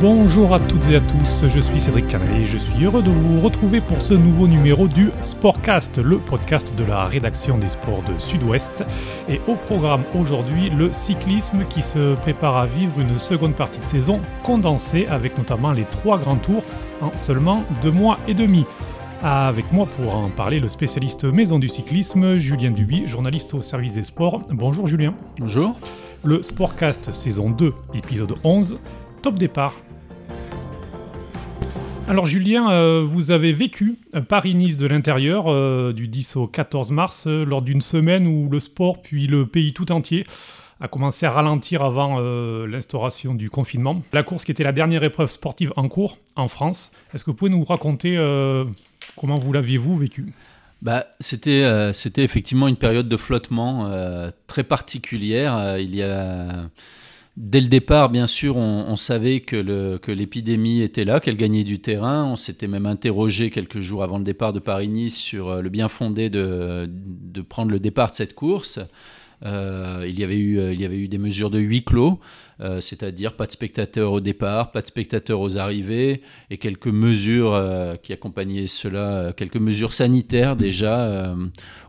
Bonjour 0.00 0.54
à 0.54 0.60
toutes 0.60 0.88
et 0.88 0.94
à 0.94 1.00
tous, 1.00 1.48
je 1.48 1.58
suis 1.58 1.80
Cédric 1.80 2.06
Canet 2.06 2.28
et 2.36 2.46
je 2.46 2.56
suis 2.56 2.84
heureux 2.84 3.02
de 3.02 3.10
vous 3.10 3.40
retrouver 3.40 3.80
pour 3.80 4.00
ce 4.00 4.14
nouveau 4.14 4.46
numéro 4.46 4.86
du 4.86 5.10
Sportcast, 5.22 5.98
le 5.98 6.18
podcast 6.18 6.72
de 6.76 6.84
la 6.84 7.06
rédaction 7.06 7.58
des 7.58 7.68
sports 7.68 8.04
de 8.04 8.16
Sud-Ouest. 8.16 8.84
Et 9.28 9.40
au 9.48 9.56
programme 9.56 10.04
aujourd'hui, 10.16 10.70
le 10.70 10.92
cyclisme 10.92 11.64
qui 11.68 11.82
se 11.82 12.14
prépare 12.14 12.56
à 12.56 12.66
vivre 12.66 13.00
une 13.00 13.18
seconde 13.18 13.54
partie 13.54 13.80
de 13.80 13.84
saison 13.86 14.20
condensée 14.44 15.08
avec 15.08 15.36
notamment 15.36 15.72
les 15.72 15.82
trois 15.82 16.16
grands 16.16 16.36
tours 16.36 16.62
en 17.00 17.10
seulement 17.16 17.64
deux 17.82 17.90
mois 17.90 18.20
et 18.28 18.34
demi. 18.34 18.66
Avec 19.24 19.72
moi 19.72 19.88
pour 19.96 20.14
en 20.14 20.28
parler, 20.28 20.60
le 20.60 20.68
spécialiste 20.68 21.24
maison 21.24 21.58
du 21.58 21.68
cyclisme, 21.68 22.36
Julien 22.36 22.70
Duby, 22.70 23.08
journaliste 23.08 23.52
au 23.52 23.62
service 23.62 23.94
des 23.94 24.04
sports. 24.04 24.42
Bonjour 24.50 24.86
Julien. 24.86 25.14
Bonjour. 25.40 25.74
Le 26.22 26.44
Sportcast 26.44 27.10
saison 27.10 27.50
2, 27.50 27.74
épisode 27.94 28.36
11, 28.44 28.78
top 29.22 29.34
départ. 29.34 29.74
Alors 32.08 32.24
Julien, 32.24 32.70
euh, 32.70 33.06
vous 33.06 33.32
avez 33.32 33.52
vécu 33.52 33.98
un 34.14 34.22
Paris-Nice 34.22 34.78
de 34.78 34.86
l'intérieur 34.86 35.44
euh, 35.48 35.92
du 35.92 36.08
10 36.08 36.36
au 36.36 36.46
14 36.46 36.90
mars 36.90 37.24
euh, 37.26 37.44
lors 37.44 37.60
d'une 37.60 37.82
semaine 37.82 38.26
où 38.26 38.48
le 38.48 38.60
sport 38.60 39.02
puis 39.02 39.26
le 39.26 39.44
pays 39.44 39.74
tout 39.74 39.92
entier 39.92 40.24
a 40.80 40.88
commencé 40.88 41.26
à 41.26 41.32
ralentir 41.32 41.82
avant 41.82 42.20
l'instauration 42.20 43.34
du 43.34 43.50
confinement. 43.50 44.00
La 44.12 44.22
course 44.22 44.44
qui 44.44 44.52
était 44.52 44.62
la 44.62 44.70
dernière 44.70 45.02
épreuve 45.02 45.28
sportive 45.28 45.72
en 45.76 45.88
cours 45.88 46.18
en 46.36 46.46
France. 46.46 46.92
Est-ce 47.12 47.24
que 47.24 47.32
vous 47.32 47.36
pouvez 47.36 47.50
nous 47.50 47.64
raconter 47.64 48.16
comment 49.16 49.34
vous 49.34 49.52
l'aviez-vous 49.52 49.96
vécu? 49.96 50.32
Bah, 50.80 51.06
c'était, 51.18 51.92
c'était 51.94 52.22
effectivement 52.22 52.68
une 52.68 52.76
période 52.76 53.08
de 53.08 53.16
flottement 53.16 53.90
très 54.46 54.62
particulière. 54.62 55.78
il 55.80 55.96
y 55.96 56.02
a 56.04 56.68
Dès 57.40 57.60
le 57.60 57.68
départ, 57.68 58.10
bien 58.10 58.26
sûr, 58.26 58.56
on, 58.56 58.96
savait 58.96 59.38
que 59.38 60.10
l'épidémie 60.10 60.80
était 60.80 61.04
là, 61.04 61.20
qu'elle 61.20 61.36
gagnait 61.36 61.62
du 61.62 61.78
terrain. 61.78 62.24
On 62.24 62.34
s'était 62.34 62.66
même 62.66 62.84
interrogé 62.84 63.50
quelques 63.50 63.78
jours 63.78 64.02
avant 64.02 64.18
le 64.18 64.24
départ 64.24 64.52
de 64.52 64.58
Paris-Nice 64.58 65.16
sur 65.16 65.48
euh, 65.48 65.62
le 65.62 65.68
bien 65.68 65.88
fondé 65.88 66.30
de, 66.30 66.90
prendre 67.48 67.70
le 67.70 67.78
départ 67.78 68.10
de 68.10 68.16
cette 68.16 68.34
course. 68.34 68.78
Euh, 68.78 70.00
euh, 70.00 70.06
il 70.08 70.18
y 70.18 70.24
avait 70.24 70.36
eu 70.36 71.06
des 71.06 71.18
mesures 71.18 71.50
de 71.50 71.60
huis 71.60 71.84
clos. 71.84 72.18
Euh, 72.60 72.80
c'est-à-dire 72.80 73.34
pas 73.34 73.46
de 73.46 73.52
spectateurs 73.52 74.10
au 74.10 74.20
départ, 74.20 74.72
pas 74.72 74.82
de 74.82 74.86
spectateurs 74.88 75.38
aux 75.38 75.58
arrivées, 75.58 76.22
et 76.50 76.58
quelques 76.58 76.88
mesures 76.88 77.54
euh, 77.54 77.94
qui 77.94 78.12
accompagnaient 78.12 78.66
cela, 78.66 78.98
euh, 78.98 79.32
quelques 79.32 79.58
mesures 79.58 79.92
sanitaires 79.92 80.56
déjà 80.56 81.36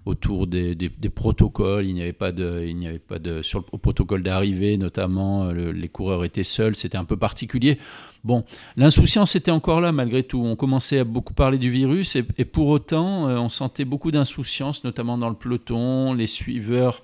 autour 0.06 0.45
des, 0.45 0.75
protocoles. 1.14 1.88
Il 1.88 1.95
n'y 1.95 2.03
avait 2.03 2.14
pas 2.14 2.31
de, 2.31 2.64
il 2.67 2.75
n'y 2.75 2.88
avait 2.88 3.00
pas 3.00 3.17
de 3.17 3.42
sur 3.42 3.66
le 3.72 3.78
protocole 3.80 4.22
d'arrivée, 4.22 4.78
notamment 4.78 5.52
les 5.52 5.90
coureurs 5.90 6.23
étaient 6.23 6.44
seuls, 6.44 6.75
c'était 6.75 6.97
un 6.97 7.06
peu 7.06 7.17
particulier. 7.17 7.80
Bon, 8.23 8.44
l'insouciance 8.75 9.36
était 9.36 9.52
encore 9.52 9.81
là 9.81 9.92
malgré 9.92 10.23
tout. 10.23 10.42
On 10.44 10.56
commençait 10.56 11.00
à 11.00 11.03
beaucoup 11.03 11.34
parler 11.34 11.58
du 11.58 11.72
virus 11.72 12.16
et, 12.16 12.25
et 12.38 12.45
pour 12.45 12.67
autant, 12.67 13.25
on 13.25 13.50
sentait 13.50 13.86
beaucoup 13.86 14.12
d'insouciance, 14.12 14.84
notamment 14.84 15.17
dans 15.17 15.30
le 15.30 15.36
peloton, 15.36 16.14
les 16.14 16.28
suiveurs 16.28 17.02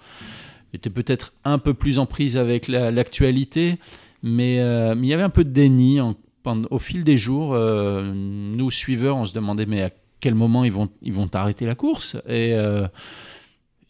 était 0.75 0.89
peut-être 0.89 1.33
un 1.43 1.57
peu 1.57 1.73
plus 1.73 1.99
en 1.99 2.05
prise 2.05 2.37
avec 2.37 2.67
l'actualité, 2.67 3.77
mais, 4.23 4.59
euh, 4.59 4.95
mais, 4.95 5.07
il 5.07 5.09
y 5.09 5.13
avait 5.13 5.23
un 5.23 5.29
peu 5.29 5.43
de 5.43 5.49
déni. 5.49 5.99
au 6.01 6.79
fil 6.79 7.03
des 7.03 7.17
jours, 7.17 7.53
euh, 7.53 8.11
nous, 8.13 8.71
suiveurs, 8.71 9.17
on 9.17 9.25
se 9.25 9.33
demandait 9.33 9.65
mais 9.65 9.83
à 9.83 9.89
quel 10.19 10.35
moment 10.35 10.63
ils 10.63 10.71
vont, 10.71 10.89
ils 11.01 11.13
vont 11.13 11.29
arrêter 11.33 11.65
la 11.65 11.75
course? 11.75 12.15
Et, 12.27 12.53
euh, 12.53 12.87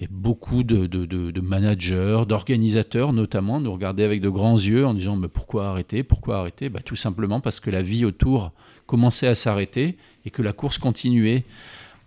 beaucoup 0.09 0.63
de 0.63 1.39
managers, 1.39 2.23
d'organisateurs 2.28 3.13
notamment, 3.13 3.59
nous 3.59 3.72
regardaient 3.72 4.03
avec 4.03 4.22
de 4.22 4.30
grands 4.30 4.58
yeux 4.58 4.86
en 4.86 4.94
disant 4.94 5.16
mais 5.16 5.30
pourquoi 5.30 5.69
arrêter? 5.69 6.03
Pourquoi 6.03 6.39
arrêter? 6.39 6.69
Bah, 6.69 6.81
Tout 6.83 6.97
simplement 6.97 7.39
parce 7.39 7.59
que 7.59 7.69
la 7.69 7.81
vie 7.81 8.06
autour 8.06 8.51
commençait 8.85 9.28
à 9.28 9.35
s'arrêter 9.35 9.97
et 10.25 10.29
que 10.29 10.41
la 10.41 10.53
course 10.53 10.78
continuait. 10.78 11.44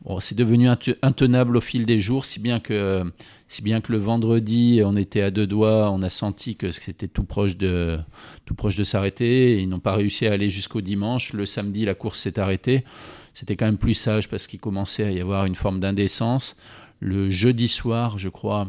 Bon, 0.03 0.21
c'est 0.21 0.37
devenu 0.37 0.69
intenable 1.03 1.57
au 1.57 1.61
fil 1.61 1.85
des 1.85 1.99
jours, 1.99 2.25
si 2.25 2.39
bien 2.39 2.61
que 2.61 3.05
si 3.49 3.63
bien 3.63 3.81
que 3.81 3.93
le 3.93 3.99
vendredi, 3.99 4.83
on 4.85 4.95
était 4.95 5.23
à 5.23 5.31
deux 5.31 5.47
doigts, 5.47 5.91
on 5.91 6.03
a 6.03 6.11
senti 6.11 6.55
que 6.55 6.71
c'était 6.71 7.09
tout 7.09 7.25
proche 7.25 7.57
de, 7.57 7.99
tout 8.45 8.55
proche 8.55 8.77
de 8.77 8.85
s'arrêter. 8.85 9.61
Ils 9.61 9.69
n'ont 9.69 9.81
pas 9.81 9.95
réussi 9.95 10.27
à 10.27 10.33
aller 10.33 10.51
jusqu'au 10.51 10.83
dimanche. 10.83 11.33
Le 11.33 11.47
samedi, 11.47 11.87
la 11.87 11.95
course 11.95 12.21
s'est 12.21 12.39
arrêtée. 12.39 12.85
C'était 13.33 13.57
quand 13.57 13.65
même 13.65 13.79
plus 13.79 13.95
sage 13.95 14.29
parce 14.29 14.47
qu'il 14.47 14.61
commençait 14.61 15.05
à 15.05 15.11
y 15.11 15.21
avoir 15.21 15.47
une 15.47 15.55
forme 15.55 15.81
d'indécence. 15.81 16.57
Le 17.01 17.31
jeudi 17.31 17.69
soir, 17.69 18.19
je 18.19 18.29
crois, 18.29 18.69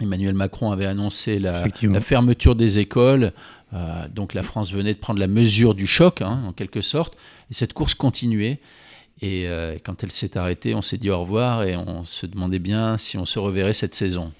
Emmanuel 0.00 0.34
Macron 0.34 0.72
avait 0.72 0.86
annoncé 0.86 1.38
la, 1.38 1.68
fermeture 2.00 2.56
des 2.56 2.80
écoles. 2.80 3.32
Euh, 3.72 4.08
donc 4.08 4.34
la 4.34 4.42
France 4.42 4.72
venait 4.72 4.94
de 4.94 4.98
prendre 4.98 5.20
la 5.20 5.28
mesure 5.28 5.74
du 5.74 5.86
choc, 5.86 6.22
hein, 6.22 6.42
en 6.46 6.52
quelque 6.52 6.80
sorte. 6.80 7.16
Et 7.50 7.54
cette 7.54 7.72
course 7.72 7.94
continuait. 7.94 8.60
Et 9.20 9.48
euh, 9.48 9.76
quand 9.82 10.04
elle 10.04 10.12
s'est 10.12 10.36
arrêtée, 10.36 10.74
on 10.74 10.82
s'est 10.82 10.98
dit 10.98 11.10
au 11.10 11.20
revoir 11.20 11.64
et 11.64 11.76
on 11.76 12.04
se 12.04 12.26
demandait 12.26 12.58
bien 12.58 12.98
si 12.98 13.18
on 13.18 13.26
se 13.26 13.38
reverrait 13.38 13.72
cette 13.72 13.94
saison. 13.94 14.32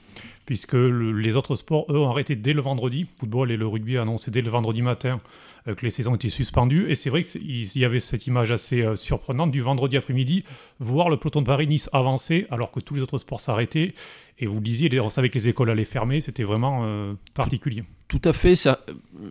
Puisque 0.48 0.72
les 0.72 1.36
autres 1.36 1.56
sports, 1.56 1.84
eux, 1.90 1.98
ont 1.98 2.08
arrêté 2.08 2.34
dès 2.34 2.54
le 2.54 2.62
vendredi. 2.62 3.00
Le 3.00 3.06
football 3.20 3.50
et 3.50 3.58
le 3.58 3.66
rugby 3.66 3.98
annoncé 3.98 4.30
dès 4.30 4.40
le 4.40 4.48
vendredi 4.48 4.80
matin 4.80 5.20
euh, 5.66 5.74
que 5.74 5.84
les 5.84 5.90
saisons 5.90 6.14
étaient 6.14 6.28
suspendues. 6.28 6.90
Et 6.90 6.94
c'est 6.94 7.10
vrai 7.10 7.24
qu'il 7.24 7.76
y 7.76 7.84
avait 7.84 8.00
cette 8.00 8.26
image 8.26 8.50
assez 8.50 8.82
euh, 8.82 8.96
surprenante 8.96 9.50
du 9.50 9.60
vendredi 9.60 9.96
après-midi, 9.96 10.44
voir 10.78 11.10
le 11.10 11.16
peloton 11.16 11.42
de 11.42 11.46
Paris-Nice 11.46 11.90
avancer 11.92 12.46
alors 12.50 12.70
que 12.70 12.80
tous 12.80 12.94
les 12.94 13.02
autres 13.02 13.18
sports 13.18 13.40
s'arrêtaient. 13.40 13.94
Et 14.38 14.46
vous 14.46 14.54
le 14.54 14.60
disiez, 14.60 15.00
on 15.00 15.10
savait 15.10 15.30
que 15.30 15.34
les 15.34 15.48
écoles 15.48 15.68
allaient 15.68 15.84
fermer, 15.84 16.20
c'était 16.20 16.44
vraiment 16.44 16.82
euh, 16.84 17.14
particulier. 17.34 17.82
Tout 18.06 18.22
à 18.24 18.32
fait. 18.32 18.54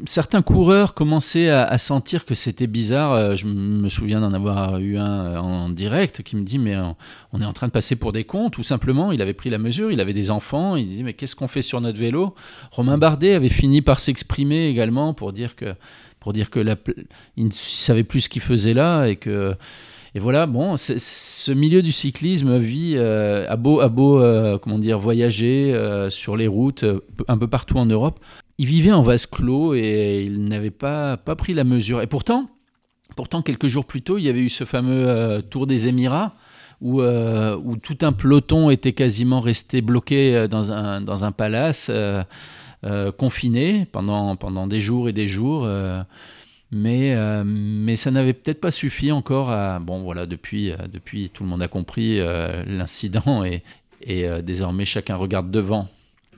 Certains 0.05 0.41
coureurs 0.41 0.93
commençaient 0.93 1.49
à, 1.49 1.77
sentir 1.79 2.25
que 2.25 2.35
c'était 2.35 2.67
bizarre. 2.67 3.35
Je 3.35 3.47
me 3.47 3.89
souviens 3.89 4.19
d'en 4.19 4.33
avoir 4.33 4.77
eu 4.77 4.97
un 4.97 5.39
en 5.39 5.69
direct 5.69 6.21
qui 6.21 6.35
me 6.35 6.43
dit 6.43 6.59
Mais 6.59 6.75
on 7.33 7.41
est 7.41 7.45
en 7.45 7.53
train 7.53 7.65
de 7.65 7.71
passer 7.71 7.95
pour 7.95 8.11
des 8.11 8.23
cons, 8.23 8.51
tout 8.51 8.61
simplement. 8.61 9.11
Il 9.11 9.19
avait 9.23 9.33
pris 9.33 9.49
la 9.49 9.57
mesure, 9.57 9.91
il 9.91 9.99
avait 9.99 10.13
des 10.13 10.29
enfants. 10.29 10.75
Il 10.75 10.85
disait 10.85 11.06
Mais 11.07 11.13
qu'est-ce 11.13 11.37
qu'on 11.37 11.47
fait 11.47 11.61
sur 11.61 11.79
notre 11.79 11.97
vélo? 11.97 12.35
Romain 12.69 12.97
Bardet 12.97 13.33
avait 13.33 13.47
fini 13.47 13.81
par 13.81 14.01
s'exprimer 14.01 14.67
également 14.67 15.13
pour 15.13 15.31
dire 15.31 15.55
que 15.55 15.73
pour 16.19 16.33
dire 16.33 16.49
que 16.49 16.59
il 17.37 17.45
ne 17.45 17.49
savait 17.49 18.03
plus 18.03 18.19
ce 18.19 18.29
qu'il 18.29 18.41
faisait 18.41 18.73
là 18.73 19.05
et 19.05 19.15
que 19.15 19.55
et 20.15 20.19
voilà 20.19 20.47
bon 20.47 20.75
ce 20.75 21.51
milieu 21.53 21.81
du 21.81 21.93
cyclisme 21.93 22.57
vit 22.57 22.95
euh, 22.97 23.45
à 23.47 23.55
beau 23.55 23.79
à 23.79 23.87
beau 23.87 24.19
euh, 24.19 24.57
comment 24.57 24.79
dire 24.79 24.99
voyager 24.99 25.73
euh, 25.73 26.09
sur 26.09 26.35
les 26.35 26.47
routes 26.47 26.83
un 27.29 27.37
peu 27.37 27.47
partout 27.47 27.77
en 27.77 27.85
Europe 27.85 28.19
il 28.57 28.65
vivait 28.65 28.91
en 28.91 29.01
vase 29.01 29.27
clos 29.27 29.75
et 29.75 30.25
il 30.25 30.43
n'avait 30.43 30.71
pas 30.71 31.15
pas 31.15 31.37
pris 31.37 31.53
la 31.53 31.63
mesure. 31.63 32.01
Et 32.01 32.07
pourtant 32.07 32.49
pourtant 33.15 33.41
quelques 33.41 33.67
jours 33.67 33.85
plus 33.85 34.01
tôt 34.01 34.17
il 34.17 34.25
y 34.25 34.29
avait 34.29 34.41
eu 34.41 34.49
ce 34.49 34.65
fameux 34.65 35.41
Tour 35.49 35.67
des 35.67 35.87
Émirats 35.87 36.35
où, 36.81 37.01
où 37.01 37.77
tout 37.77 37.97
un 38.01 38.13
peloton 38.13 38.69
était 38.69 38.93
quasiment 38.93 39.39
resté 39.39 39.81
bloqué 39.81 40.47
dans 40.47 40.71
un, 40.71 41.01
dans 41.01 41.23
un 41.23 41.31
palace 41.31 41.89
euh, 42.83 43.11
confiné 43.11 43.87
pendant, 43.91 44.35
pendant 44.35 44.67
des 44.67 44.81
jours 44.81 45.09
et 45.09 45.13
des 45.13 45.27
jours. 45.27 45.65
Euh, 45.65 46.03
mais, 46.71 47.15
euh, 47.15 47.43
mais 47.43 47.95
ça 47.95 48.11
n'avait 48.11 48.33
peut-être 48.33 48.61
pas 48.61 48.69
suffi 48.69 49.11
encore. 49.11 49.47
Bon 49.81 50.03
voilà, 50.03 50.27
depuis, 50.27 50.71
depuis 50.91 51.31
tout 51.31 51.43
le 51.43 51.49
monde 51.49 51.63
a 51.63 51.67
compris 51.67 52.19
l'incident 52.67 53.43
et, 53.43 53.63
et 54.01 54.27
désormais 54.43 54.85
chacun 54.85 55.15
regarde 55.15 55.49
devant. 55.49 55.89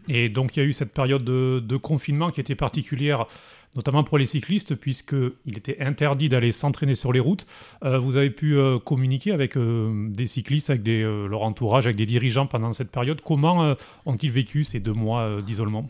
Et 0.07 0.29
donc 0.29 0.55
il 0.55 0.59
y 0.61 0.63
a 0.63 0.65
eu 0.65 0.71
cette 0.71 0.93
période 0.93 1.25
de, 1.25 1.59
de 1.59 1.77
confinement 1.77 2.31
qui 2.31 2.39
était 2.39 2.55
particulière 2.55 3.27
notamment 3.75 4.03
pour 4.03 4.17
les 4.17 4.25
cyclistes, 4.25 4.75
puisqu'il 4.75 5.57
était 5.57 5.79
interdit 5.81 6.29
d'aller 6.29 6.51
s'entraîner 6.51 6.95
sur 6.95 7.13
les 7.13 7.19
routes. 7.19 7.45
vous 7.81 8.17
avez 8.17 8.29
pu 8.29 8.57
communiquer 8.85 9.31
avec 9.31 9.57
des 9.57 10.27
cyclistes, 10.27 10.69
avec 10.69 10.85
leur 10.85 11.43
entourage, 11.43 11.85
avec 11.85 11.95
des 11.95 12.05
dirigeants 12.05 12.47
pendant 12.47 12.73
cette 12.73 12.91
période. 12.91 13.21
Comment 13.21 13.75
ont-ils 14.05 14.31
vécu 14.31 14.63
ces 14.63 14.79
deux 14.79 14.93
mois 14.93 15.41
d'isolement? 15.41 15.87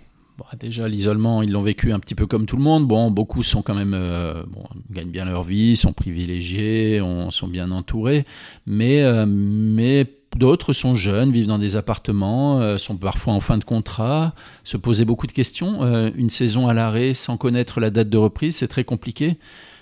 Déjà, 0.59 0.87
l'isolement, 0.87 1.41
ils 1.41 1.51
l'ont 1.51 1.61
vécu 1.61 1.91
un 1.91 1.99
petit 1.99 2.15
peu 2.15 2.25
comme 2.25 2.45
tout 2.45 2.57
le 2.57 2.63
monde. 2.63 2.87
Bon, 2.87 3.11
beaucoup 3.11 3.43
sont 3.43 3.61
quand 3.61 3.75
même, 3.75 3.93
euh, 3.93 4.43
gagnent 4.91 5.11
bien 5.11 5.25
leur 5.25 5.43
vie, 5.43 5.75
sont 5.75 5.93
privilégiés, 5.93 7.01
on, 7.01 7.31
sont 7.31 7.47
bien 7.47 7.71
entourés, 7.71 8.25
euh, 8.69 9.25
mais 9.27 10.05
d'autres 10.35 10.73
sont 10.73 10.95
jeunes, 10.95 11.31
vivent 11.31 11.47
dans 11.47 11.57
des 11.57 11.75
appartements, 11.75 12.59
euh, 12.59 12.77
sont 12.77 12.97
parfois 12.97 13.33
en 13.33 13.39
fin 13.39 13.57
de 13.57 13.63
contrat, 13.63 14.33
se 14.63 14.77
posaient 14.77 15.05
beaucoup 15.05 15.27
de 15.27 15.31
questions. 15.31 15.83
une 16.15 16.29
saison 16.29 16.67
à 16.67 16.73
l'arrêt 16.73 17.13
sans 17.13 17.37
connaître 17.37 17.79
la 17.79 17.89
date 17.89 18.09
de 18.09 18.17
reprise, 18.17 18.57
c'est 18.57 18.67
très 18.67 18.83
compliqué. 18.83 19.37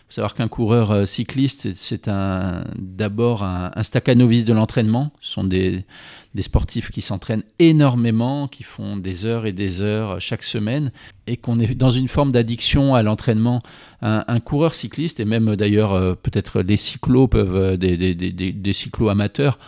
Il 0.10 0.14
faut 0.14 0.16
savoir 0.16 0.36
qu'un 0.36 0.48
coureur 0.48 1.06
cycliste, 1.06 1.74
c'est 1.76 2.08
un, 2.08 2.64
d'abord 2.78 3.44
un, 3.44 3.72
un 3.76 4.16
de 4.16 4.54
l'entraînement. 4.54 5.12
Ce 5.20 5.34
sont 5.34 5.44
des, 5.44 5.84
sportifs 6.40 6.92
qui 6.92 7.02
s'entraînent 7.02 7.44
énormément, 7.60 8.48
qui 8.48 8.64
font 8.64 8.96
des 8.96 9.26
heures 9.26 9.46
et 9.46 9.52
des 9.52 9.82
heures 9.82 10.22
chaque 10.22 10.44
semaine, 10.44 10.92
et 11.26 11.36
qu'on 11.36 11.60
est 11.60 11.76
dans 11.76 11.90
une 11.90 12.08
forme 12.08 12.32
d'addiction 12.32 12.96
à 12.96 13.04
l'entraînement. 13.04 13.62
Un, 14.02 14.40
coureur 14.40 14.76
cycliste, 14.76 15.20
et 15.20 15.26
même 15.26 15.58
d'ailleurs 15.58 15.94
euh, 15.94 16.14
peut-être 16.14 16.62
les 16.62 16.78
cyclos 16.78 17.28
peuvent, 17.28 17.56
euh, 17.56 17.78
des, 17.78 18.16
des, 18.16 18.74
cyclos 18.74 19.10
amateurs, 19.10 19.60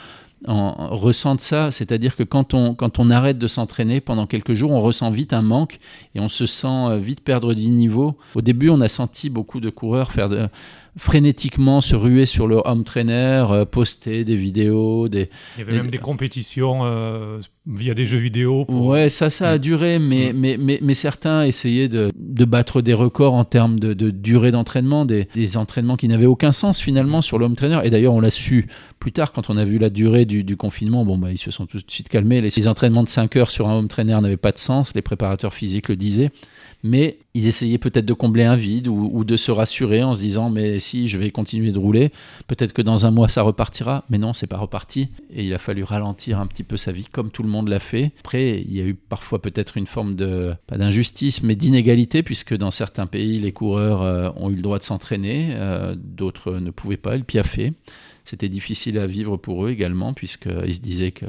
en, 0.48 0.96
ressentent 0.96 1.42
ça, 1.42 1.72
c'est-à-dire 1.72 2.16
que 2.16 2.24
quand 2.24 2.54
on, 2.54 2.74
quand 2.74 3.00
on 3.00 3.10
arrête 3.10 3.38
de 3.38 3.48
s'entraîner 3.48 4.00
pendant 4.02 4.26
quelques 4.26 4.54
jours, 4.54 4.72
on 4.72 4.82
ressent 4.82 5.12
vite 5.12 5.34
un 5.34 5.42
manque 5.42 5.80
et 6.16 6.20
on 6.20 6.30
se 6.30 6.46
sent 6.46 6.68
euh, 6.68 6.98
vite 6.98 7.22
perdre 7.22 7.54
du 7.54 7.70
niveau. 7.70 8.18
Au 8.36 8.42
début, 8.42 8.70
on 8.70 8.80
a 8.82 8.88
senti 8.88 9.30
beaucoup 9.30 9.60
de 9.60 9.70
coureurs 9.70 10.12
faire 10.12 10.30
de, 10.30 10.48
frénétiquement 11.00 11.82
se 11.82 11.96
ruer 11.96 12.26
sur 12.26 12.46
le 12.46 12.62
home 12.66 12.84
trainer, 12.84 13.46
euh, 13.50 13.66
poster 13.66 14.26
des 14.26 14.36
vidéos. 14.36 15.08
Des, 15.08 15.30
Il 15.58 15.62
y 15.62 15.64
avait 15.64 15.78
même 15.78 15.90
des 15.90 15.98
compétitions 15.98 16.82
euh, 16.84 17.40
via 17.66 17.94
des 17.94 18.06
jeux 18.06 18.18
vidéo. 18.18 18.66
Ouais, 18.68 19.10
ça, 19.10 19.30
ça 19.30 19.52
a 19.52 19.56
mm. 19.58 19.62
duré, 19.62 20.00
mais, 20.00 20.34
mm. 20.34 20.38
mais, 20.38 20.58
mais, 20.60 20.80
mais, 20.82 20.94
certains 20.94 21.44
essayaient 21.44 21.88
de, 21.88 22.12
de, 22.16 22.46
battre 22.46 22.82
des 22.82 22.94
records 22.94 23.34
en 23.34 23.46
termes 23.46 23.80
de, 23.80 23.94
de 23.94 24.12
durée 24.12 24.52
d'entraînement, 24.52 25.06
des, 25.06 25.28
des, 25.34 25.58
entraînements 25.58 25.96
qui 25.96 26.08
n'avaient 26.08 26.26
aucun 26.26 26.52
sens 26.52 26.82
finalement 26.82 27.22
sur 27.22 27.40
le 27.40 27.46
home 27.46 27.56
trainer. 27.56 27.80
Et 27.84 27.90
d'ailleurs, 27.90 28.14
on 28.14 28.22
l'a 28.22 28.32
su 28.32 28.68
plus 29.00 29.14
tard 29.14 29.32
quand 29.32 29.50
on 29.50 29.58
a 29.58 29.64
vu 29.64 29.78
la 29.80 29.90
durée 29.90 30.26
du, 30.26 30.44
du 30.44 30.58
confinement. 30.58 31.06
Bon, 31.06 31.18
bah, 31.18 31.32
ils 31.32 31.38
se 31.38 31.52
sont 31.52 31.66
tout 31.66 31.78
de 31.78 31.90
suite 31.90 32.10
calmés. 32.10 32.42
Les, 32.42 32.50
les 32.50 32.68
entraînements 32.68 33.04
de 33.04 33.10
5 33.10 33.36
heures 33.38 33.52
sur 33.52 33.70
un 33.70 33.78
home 33.78 33.88
trainer 33.88 34.20
n'avaient 34.22 34.38
pas 34.38 34.52
de 34.52 34.60
sens. 34.60 34.92
Les 34.94 35.02
préparateurs 35.02 35.54
physiques 35.54 35.88
le 35.88 35.96
disaient 35.96 36.32
mais 36.84 37.20
ils 37.34 37.48
essayaient 37.48 37.78
peut-être 37.78 38.06
de 38.06 38.14
combler 38.14 38.44
un 38.44 38.56
vide 38.56 38.88
ou, 38.88 39.24
de 39.24 39.38
se 39.38 39.52
rassurer 39.52 40.04
en 40.04 40.14
se 40.14 40.22
disant 40.22 40.50
mais 40.50 40.80
si 40.80 41.08
je 41.08 41.18
vais 41.18 41.32
continuer 41.32 41.72
de 41.72 41.80
rouler, 41.80 42.12
peut-être 42.48 42.74
que 42.74 42.82
dans 42.82 43.06
un 43.06 43.12
mois 43.12 43.28
ça 43.28 43.42
repartira. 43.42 44.06
Mais 44.10 44.18
non, 44.18 44.34
c'est 44.34 44.48
pas 44.48 44.58
reparti 44.58 45.10
et 45.32 45.46
il 45.46 45.54
a 45.54 45.58
fallu 45.58 45.84
ralentir 45.84 46.40
un 46.40 46.48
petit 46.48 46.64
peu 46.64 46.78
sa 46.78 46.92
vie 46.92 47.06
comme 47.06 47.32
tout 47.32 47.44
le 47.44 47.50
monde 47.50 47.68
l'a 47.68 47.80
fait. 47.80 48.12
Après, 48.20 48.62
il 48.62 48.76
y 48.76 48.82
a 48.82 48.86
eu 48.86 48.94
parfois 48.94 49.42
peut-être 49.42 49.78
une 49.78 49.88
forme 49.88 50.16
de 50.16 50.54
pas 50.68 50.78
d'injustice 50.78 51.44
mais 51.44 51.56
d'inégalité 51.56 52.24
puisque 52.24 52.56
dans 52.56 52.72
certains 52.72 53.08
pays 53.08 53.40
les 53.40 53.52
coureurs 53.52 54.02
euh, 54.02 54.30
ont 54.36 54.50
eu 54.50 54.56
le 54.56 54.62
droit 54.62 54.80
de 54.80 54.84
s'entraîner, 54.84 55.50
euh, 55.52 55.96
d'autres 55.98 56.54
ne 56.54 56.72
pouvaient 56.72 56.98
pas. 56.98 57.18
Le 57.18 57.24
piafé, 57.24 57.74
c'était 58.24 58.50
difficile 58.50 58.98
à 58.98 59.08
vivre 59.08 59.38
pour 59.38 59.66
eux 59.66 59.70
également 59.70 60.14
puisqu'ils 60.14 60.76
se 60.76 60.82
disaient 60.82 61.12
que 61.12 61.26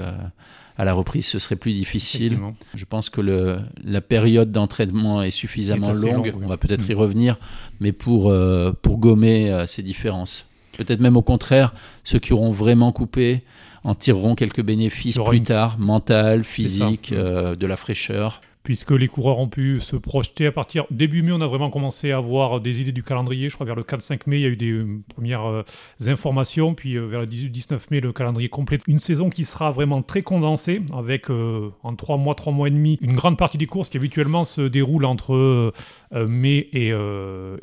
à 0.80 0.84
la 0.84 0.94
reprise, 0.94 1.26
ce 1.26 1.38
serait 1.38 1.56
plus 1.56 1.74
difficile. 1.74 2.38
Je 2.74 2.86
pense 2.86 3.10
que 3.10 3.20
le, 3.20 3.58
la 3.84 4.00
période 4.00 4.50
d'entraînement 4.50 5.22
est 5.22 5.30
suffisamment 5.30 5.92
longue. 5.92 6.32
On 6.42 6.46
va 6.46 6.56
peut-être 6.56 6.88
y 6.88 6.94
mm. 6.94 6.98
revenir, 6.98 7.38
mais 7.80 7.92
pour, 7.92 8.30
euh, 8.30 8.72
pour 8.80 8.96
gommer 8.96 9.50
euh, 9.50 9.66
ces 9.66 9.82
différences. 9.82 10.46
Peut-être 10.78 11.00
même 11.00 11.18
au 11.18 11.22
contraire, 11.22 11.74
ceux 12.02 12.18
qui 12.18 12.32
auront 12.32 12.50
vraiment 12.50 12.92
coupé 12.92 13.42
en 13.84 13.94
tireront 13.94 14.34
quelques 14.34 14.62
bénéfices 14.62 15.18
plus 15.18 15.42
tard, 15.42 15.78
mental, 15.78 16.44
physique, 16.44 17.12
euh, 17.12 17.56
de 17.56 17.66
la 17.66 17.76
fraîcheur 17.76 18.40
puisque 18.62 18.90
les 18.90 19.08
coureurs 19.08 19.38
ont 19.38 19.48
pu 19.48 19.80
se 19.80 19.96
projeter 19.96 20.46
à 20.46 20.52
partir 20.52 20.84
début 20.90 21.22
mai, 21.22 21.32
on 21.32 21.40
a 21.40 21.46
vraiment 21.46 21.70
commencé 21.70 22.12
à 22.12 22.18
avoir 22.18 22.60
des 22.60 22.80
idées 22.80 22.92
du 22.92 23.02
calendrier. 23.02 23.48
Je 23.48 23.54
crois 23.54 23.66
vers 23.66 23.74
le 23.74 23.82
4-5 23.82 24.20
mai, 24.26 24.38
il 24.38 24.42
y 24.42 24.46
a 24.46 24.48
eu 24.48 24.56
des 24.56 24.70
euh, 24.70 25.02
premières 25.14 25.46
euh, 25.46 25.64
informations, 26.06 26.74
puis 26.74 26.96
euh, 26.96 27.06
vers 27.06 27.20
le 27.20 27.26
18-19 27.26 27.78
mai, 27.90 28.00
le 28.00 28.12
calendrier 28.12 28.48
complet. 28.48 28.78
Une 28.86 28.98
saison 28.98 29.30
qui 29.30 29.44
sera 29.44 29.70
vraiment 29.70 30.02
très 30.02 30.22
condensée, 30.22 30.82
avec 30.94 31.28
en 31.30 31.94
3 31.96 32.16
mois, 32.18 32.34
3 32.34 32.52
mois 32.52 32.68
et 32.68 32.70
demi, 32.70 32.98
une 33.00 33.14
grande 33.14 33.38
partie 33.38 33.58
des 33.58 33.66
courses 33.66 33.88
qui 33.88 33.96
habituellement 33.96 34.44
se 34.44 34.62
déroulent 34.62 35.04
entre 35.04 35.72
mai 36.12 36.68
et, 36.72 36.92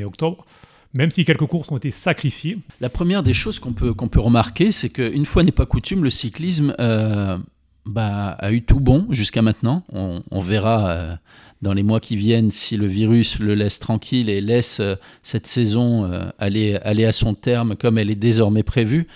octobre 0.03 0.45
même 0.93 1.11
si 1.11 1.25
quelques 1.25 1.45
courses 1.45 1.69
ont 1.71 1.77
été 1.77 1.91
sacrifiées. 1.91 2.57
La 2.79 2.89
première 2.89 3.21
des 3.21 3.33
choses 3.33 3.59
qu'on 3.59 3.73
peut, 3.73 3.93
qu'on 3.93 4.07
peut 4.07 4.21
remarquer, 4.21 4.71
c'est 4.71 4.89
qu'une 4.89 5.25
fois 5.25 5.43
n'est 5.43 5.51
pas 5.51 5.65
coutume, 5.65 6.03
le 6.03 6.09
cyclisme 6.09 6.73
bah, 7.87 8.35
a 8.39 8.51
eu 8.51 8.61
tout 8.61 8.79
bon 8.79 9.07
jusqu'à 9.09 9.41
maintenant. 9.41 9.83
On, 9.91 10.41
verra 10.41 10.89
euh, 10.89 11.15
dans 11.61 11.73
les 11.73 11.83
mois 11.83 11.99
qui 11.99 12.15
viennent 12.15 12.51
si 12.51 12.77
le 12.77 12.87
virus 12.87 13.39
le 13.39 13.55
laisse 13.55 13.79
tranquille 13.79 14.29
et 14.29 14.41
laisse 14.41 14.79
euh, 14.79 14.95
cette 15.23 15.47
saison 15.47 16.05
euh, 16.05 16.25
aller, 16.37 16.75
aller 16.83 17.05
à 17.05 17.11
son 17.11 17.33
terme 17.33 17.75
comme 17.75 17.97
elle 17.97 18.11
est 18.11 18.15
désormais 18.15 18.63
prévue. 18.63 19.07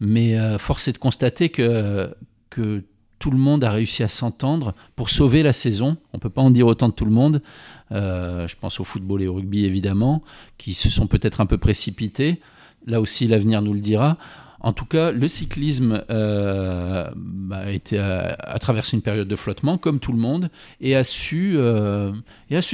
Mais 0.00 0.34
force 0.58 0.88
est 0.88 0.94
de 0.94 0.98
constater 0.98 1.50
que, 1.50 2.10
que 2.48 2.82
tout 3.18 3.30
le 3.30 3.36
monde 3.36 3.62
a 3.64 3.70
réussi 3.70 4.02
à 4.02 4.08
s'entendre 4.08 4.74
pour 4.96 5.10
sauver 5.10 5.42
la 5.42 5.52
saison. 5.52 5.98
On 6.14 6.16
ne 6.16 6.20
peut 6.20 6.30
pas 6.30 6.40
en 6.40 6.50
dire 6.50 6.66
autant 6.66 6.88
de 6.88 6.94
tout 6.94 7.04
le 7.04 7.10
monde. 7.10 7.42
je 7.90 8.54
pense 8.58 8.80
au 8.80 8.84
football 8.84 9.20
et 9.20 9.26
au 9.26 9.34
rugby 9.34 9.66
évidemment, 9.66 10.22
qui 10.56 10.72
se 10.72 10.88
sont 10.88 11.06
peut-être 11.06 11.42
un 11.42 11.46
peu 11.46 11.58
précipités. 11.58 12.40
Là 12.86 12.98
aussi, 12.98 13.26
l'avenir 13.26 13.60
nous 13.60 13.74
le 13.74 13.80
dira. 13.80 14.16
En 14.62 14.74
tout 14.74 14.84
cas, 14.84 15.10
le 15.10 15.26
cyclisme 15.26 16.04
euh, 16.10 17.08
bah, 17.16 17.62
a, 17.92 18.58
traversé 18.58 18.96
une 18.96 19.02
période 19.02 19.26
de 19.26 19.36
flottement, 19.36 19.78
comme 19.78 20.00
tout 20.00 20.12
le 20.12 20.18
monde, 20.18 20.50
et 20.82 20.94
a 20.94 21.02
su, 21.02 21.54
euh, 21.56 22.12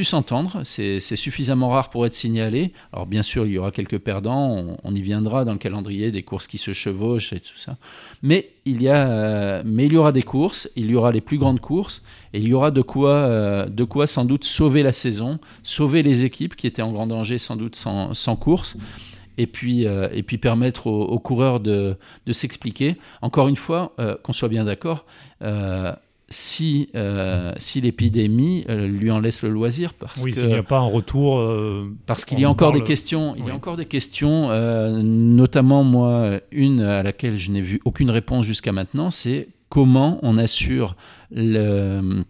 s'entendre. 0.02 0.62
C'est 0.64 1.00
suffisamment 1.00 1.68
rare 1.68 1.90
pour 1.90 2.04
être 2.04 2.14
signalé. 2.14 2.72
Alors 2.92 3.06
bien 3.06 3.22
sûr, 3.22 3.46
il 3.46 3.52
y 3.52 3.58
aura 3.58 3.70
quelques 3.70 3.98
perdants, 3.98 4.78
on, 4.82 4.94
y 4.94 5.00
viendra 5.00 5.44
dans 5.44 5.52
le 5.52 5.58
calendrier 5.58 6.10
des 6.10 6.22
courses 6.22 6.48
qui 6.48 6.58
se 6.58 6.72
chevauchent 6.72 7.32
et 7.32 7.40
tout 7.40 7.56
ça. 7.56 7.76
Mais 8.20 8.50
il, 8.64 8.82
y 8.82 8.88
euh, 8.88 9.62
aura 9.94 10.10
des 10.10 10.24
courses, 10.24 10.68
il 10.74 10.90
y 10.90 10.96
aura 10.96 11.12
les 11.12 11.20
plus 11.20 11.38
grandes 11.38 11.60
courses, 11.60 12.02
et 12.32 12.40
il 12.40 12.48
y 12.48 12.52
aura 12.52 12.72
de 12.72 12.82
quoi, 12.82 13.66
de 13.68 13.84
quoi 13.84 14.08
sans 14.08 14.24
doute 14.24 14.44
sauver 14.44 14.82
la 14.82 14.92
saison, 14.92 15.38
sauver 15.62 16.02
les 16.02 16.24
équipes 16.24 16.56
qui 16.56 16.66
étaient 16.66 16.82
en 16.82 16.90
grand 16.90 17.06
danger 17.06 17.38
sans 17.38 17.54
doute 17.54 17.76
sans, 17.76 18.12
sans 18.12 18.34
course 18.34 18.76
et 19.38 19.46
puis, 19.46 19.86
euh, 19.86 20.08
et 20.12 20.22
puis 20.22 20.38
permettre 20.38 20.86
aux, 20.86 21.18
coureurs 21.18 21.60
de, 21.60 21.96
de 22.26 22.32
s'expliquer. 22.32 22.96
Encore 23.22 23.48
une 23.48 23.56
fois, 23.56 23.92
euh, 23.98 24.16
qu'on 24.22 24.32
soit 24.32 24.48
bien 24.48 24.64
d'accord, 24.64 25.04
euh, 25.42 25.92
si, 26.28 26.88
si 27.56 27.80
l'épidémie 27.80 28.64
lui 28.68 29.12
en 29.12 29.20
laisse 29.20 29.42
le 29.42 29.48
loisir, 29.48 29.94
parce 29.94 30.24
oui, 30.24 30.32
qu'il 30.32 30.46
n'y 30.46 30.54
a 30.54 30.62
pas 30.64 30.78
un 30.78 30.88
retour. 30.88 31.40
parce 32.06 32.24
qu'il 32.24 32.40
y 32.40 32.44
a 32.44 32.50
encore 32.50 32.72
des 32.72 32.82
questions, 32.82 33.36
il 33.38 33.46
y 33.46 33.50
a 33.50 33.54
encore 33.54 33.76
des 33.76 33.86
questions, 33.86 34.48
notamment 35.02 35.84
moi, 35.84 36.40
une 36.50 36.80
à 36.80 37.04
laquelle 37.04 37.38
je 37.38 37.52
n'ai 37.52 37.60
vu 37.60 37.80
aucune 37.84 38.10
réponse 38.10 38.44
jusqu'à 38.44 38.72
maintenant, 38.72 39.12
c'est 39.12 39.46
comment 39.68 40.18
on 40.22 40.36
assure 40.36 40.96
le 41.30 42.24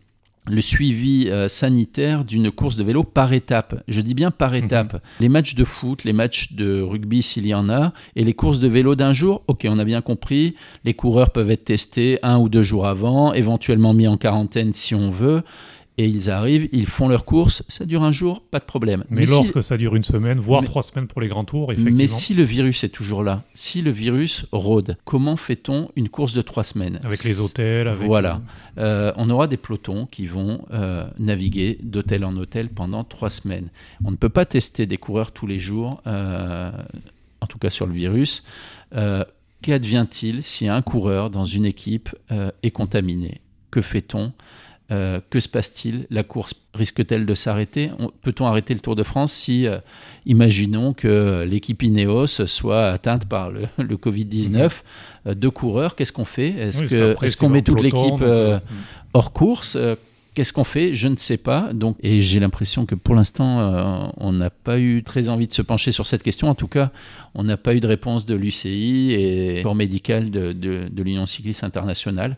le 0.49 0.61
suivi 0.61 1.29
euh, 1.29 1.49
sanitaire 1.49 2.25
d'une 2.25 2.51
course 2.51 2.77
de 2.77 2.85
vélo 2.85 3.03
par 3.03 3.33
étape. 3.33 3.83
Je 3.89 4.01
dis 4.01 4.15
bien 4.15 4.31
par 4.31 4.53
mhm. 4.53 4.65
étape. 4.65 5.03
Les 5.21 5.29
matchs 5.29 5.55
de 5.55 5.65
foot, 5.65 6.05
les 6.05 6.13
matchs 6.13 6.53
de 6.53 6.81
rugby 6.81 7.23
s'il 7.23 7.47
y 7.47 7.55
en 7.55 7.69
a, 7.69 7.93
et 8.15 8.25
les 8.25 8.35
courses 8.35 8.61
de 8.61 8.69
vélo 8.69 8.95
d'un 8.95 9.13
jour, 9.13 9.43
ok, 9.49 9.67
on 9.69 9.79
a 9.79 9.85
bien 9.85 10.03
compris, 10.03 10.55
les 10.85 10.95
coureurs 10.95 11.31
peuvent 11.31 11.51
être 11.51 11.65
testés 11.65 12.19
un 12.23 12.39
ou 12.39 12.49
deux 12.49 12.63
jours 12.63 12.87
avant, 12.87 13.33
éventuellement 13.33 13.95
mis 13.95 14.09
en 14.09 14.17
quarantaine 14.17 14.73
si 14.73 14.95
on 14.95 15.11
veut 15.11 15.43
et 15.99 16.07
ils 16.07 16.31
arrivent, 16.31 16.69
ils 16.73 16.87
font 16.87 17.09
leur 17.09 17.25
course, 17.25 17.63
ça 17.69 17.87
dure 17.87 18.03
un 18.03 18.13
jour, 18.13 18.43
pas 18.51 18.59
de 18.59 18.65
problème. 18.65 19.05
Mais, 19.09 19.25
lorsque 19.25 19.63
ça 19.63 19.79
dure 19.79 19.97
une 19.97 20.05
semaine, 20.05 20.39
voire 20.39 20.63
trois 20.63 20.83
semaines 20.83 21.07
pour 21.07 21.23
les 21.23 21.29
grands 21.29 21.45
tours, 21.45 21.73
effectivement. 21.73 21.97
Mais 21.97 22.07
si 22.07 22.35
le 22.35 22.43
virus 22.43 22.85
est 22.85 22.91
toujours 22.91 23.23
là, 23.23 23.45
si 23.55 23.81
le 23.81 23.91
virus 23.91 24.45
rôde, 24.53 24.99
comment 25.05 25.37
fait-on 25.37 25.91
une 25.97 26.11
course 26.11 26.35
de 26.35 26.43
trois 26.43 26.65
semaines 26.65 27.01
Avec 27.03 27.25
les 27.25 27.41
hôtels, 27.41 27.89
avec... 27.89 28.07
Voilà. 28.07 28.43
Euh, 28.77 29.13
on 29.17 29.31
aura 29.31 29.47
des 29.47 29.57
pelotons 29.57 30.05
qui 30.05 30.27
vont 30.27 30.67
euh, 30.71 31.07
naviguer 31.19 31.79
d'hôtel 31.83 32.27
en 32.27 32.37
hôtel 32.37 32.69
pendant 32.69 33.03
trois 33.03 33.31
semaines. 33.31 33.71
On 34.05 34.11
ne 34.11 34.17
peut 34.17 34.29
pas 34.29 34.45
tester 34.45 34.85
des 34.85 34.99
coureurs 34.99 35.33
tous 35.33 35.47
les 35.47 35.59
jours, 35.59 36.03
euh, 36.07 36.71
en 37.41 37.47
tout 37.47 37.59
cas 37.59 37.71
sur 37.71 37.87
le 37.87 37.95
virus. 37.95 38.45
Qu'advient-il 39.63 40.43
si 40.43 40.69
un 40.69 40.83
coureur 40.83 41.31
dans 41.31 41.47
une 41.47 41.65
équipe 41.65 42.15
est 42.63 42.71
contaminé? 42.71 43.41
Que 43.71 43.81
fait-on? 43.81 44.33
Euh, 44.93 45.21
que 45.31 45.41
se 45.41 45.49
passe-t-il? 45.49 46.07
La 46.11 46.23
course 46.23 46.55
risque-t-elle 46.73 47.27
de 47.27 47.35
s'arrêter? 47.35 47.91
Peut-on 48.23 48.47
arrêter 48.47 48.73
le 48.73 48.79
Tour 48.79 48.95
de 48.95 49.03
France 49.03 49.33
si, 49.33 49.67
euh, 49.67 49.79
imaginons 50.27 50.93
que 50.93 51.43
l'équipe 51.43 51.83
Ineos 51.83 52.27
soit 52.47 52.91
atteinte 52.91 53.27
par 53.27 53.51
le, 53.51 53.67
Covid-19 53.97 54.53
mhm. 54.53 54.71
euh, 55.27 55.35
Deux 55.35 55.51
coureurs, 55.51 55.97
qu'est-ce 55.97 56.13
qu'on 56.13 56.25
fait? 56.25 56.51
Est-ce 56.51 57.37
qu'on 57.37 57.49
met 57.49 57.63
toute 57.63 57.83
l'équipe 57.83 58.25
hors 59.13 59.33
course? 59.33 59.77
Qu'est-ce 60.35 60.53
qu'on 60.53 60.65
fait? 60.65 60.95
Je 60.95 61.09
ne 61.09 61.17
sais 61.17 61.39
pas. 61.39 61.73
Donc, 61.73 61.97
et 62.03 62.21
j'ai 62.21 62.39
l'impression 62.39 62.85
que 62.87 62.95
pour 62.95 63.15
l'instant, 63.15 64.13
on 64.19 64.33
n'a 64.33 64.51
pas 64.51 64.79
eu 64.79 65.03
très 65.03 65.29
envie 65.29 65.49
de 65.49 65.53
se 65.53 65.63
pencher 65.63 65.91
sur 65.91 66.07
cette 66.07 66.23
question. 66.23 66.49
En 66.49 66.55
tout 66.55 66.69
cas, 66.69 66.93
on 67.35 67.43
n'a 67.43 67.57
pas 67.57 67.75
eu 67.75 67.81
de 67.81 67.89
réponse 67.89 68.27
de 68.27 68.35
l'UCI 68.37 69.15
et 69.15 69.63
corps 69.63 69.75
médical 69.75 70.31
de, 70.31 70.53
de 70.53 71.03
l'Union 71.03 71.27
cycliste 71.27 71.65
internationale. 71.65 72.37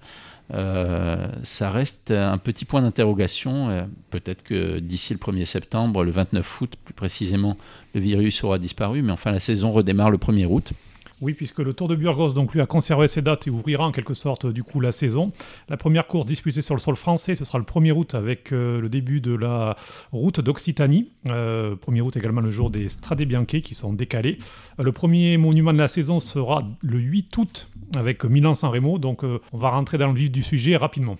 Euh, 0.54 1.28
ça 1.42 1.70
reste 1.70 2.10
un 2.10 2.38
petit 2.38 2.64
point 2.64 2.82
d'interrogation. 2.82 3.70
Euh, 3.70 3.82
peut-être 4.10 4.42
que 4.42 4.78
d'ici 4.78 5.12
le 5.12 5.18
1er 5.18 5.44
septembre, 5.44 6.04
le 6.04 6.10
29 6.10 6.60
août 6.60 6.74
plus 6.84 6.94
précisément, 6.94 7.56
le 7.94 8.00
virus 8.00 8.42
aura 8.44 8.58
disparu, 8.58 9.02
mais 9.02 9.12
enfin 9.12 9.30
la 9.30 9.40
saison 9.40 9.72
redémarre 9.72 10.10
le 10.10 10.18
1er 10.18 10.46
août. 10.46 10.72
Oui, 11.20 11.34
puisque 11.34 11.58
le 11.58 11.72
Tour 11.72 11.88
de 11.88 11.96
Burgos 11.96 12.32
donc 12.32 12.54
lui 12.54 12.60
a 12.60 12.66
conservé 12.66 13.08
ses 13.08 13.22
dates 13.22 13.48
et 13.48 13.50
ouvrira 13.50 13.84
en 13.84 13.90
quelque 13.90 14.14
sorte 14.14 14.46
du 14.46 14.62
coup 14.62 14.80
la 14.80 14.92
saison. 14.92 15.32
La 15.68 15.76
première 15.76 16.06
course 16.06 16.26
disputée 16.26 16.60
sur 16.60 16.74
le 16.74 16.80
sol 16.80 16.94
français, 16.94 17.34
ce 17.34 17.44
sera 17.44 17.58
le 17.58 17.64
1er 17.64 17.92
août 17.92 18.14
avec 18.14 18.52
euh, 18.52 18.80
le 18.80 18.88
début 18.88 19.20
de 19.20 19.34
la 19.34 19.76
route 20.12 20.40
d'Occitanie. 20.40 21.10
1er 21.26 22.00
août 22.00 22.16
également 22.16 22.40
le 22.40 22.50
jour 22.50 22.70
des 22.70 22.88
Strade 22.88 23.22
Bianche 23.22 23.46
qui 23.46 23.74
sont 23.74 23.92
décalés. 23.92 24.38
le 24.78 24.92
premier 24.92 25.36
monument 25.38 25.72
de 25.72 25.78
la 25.78 25.88
saison 25.88 26.20
sera 26.20 26.62
le 26.82 26.98
8 26.98 27.36
août 27.36 27.68
avec 27.96 28.24
Milan-San 28.24 28.70
Remo. 28.70 28.98
Donc 28.98 29.24
euh, 29.24 29.40
on 29.52 29.58
va 29.58 29.70
rentrer 29.70 29.98
dans 29.98 30.08
le 30.08 30.14
vif 30.14 30.30
du 30.30 30.42
sujet 30.42 30.76
rapidement. 30.76 31.16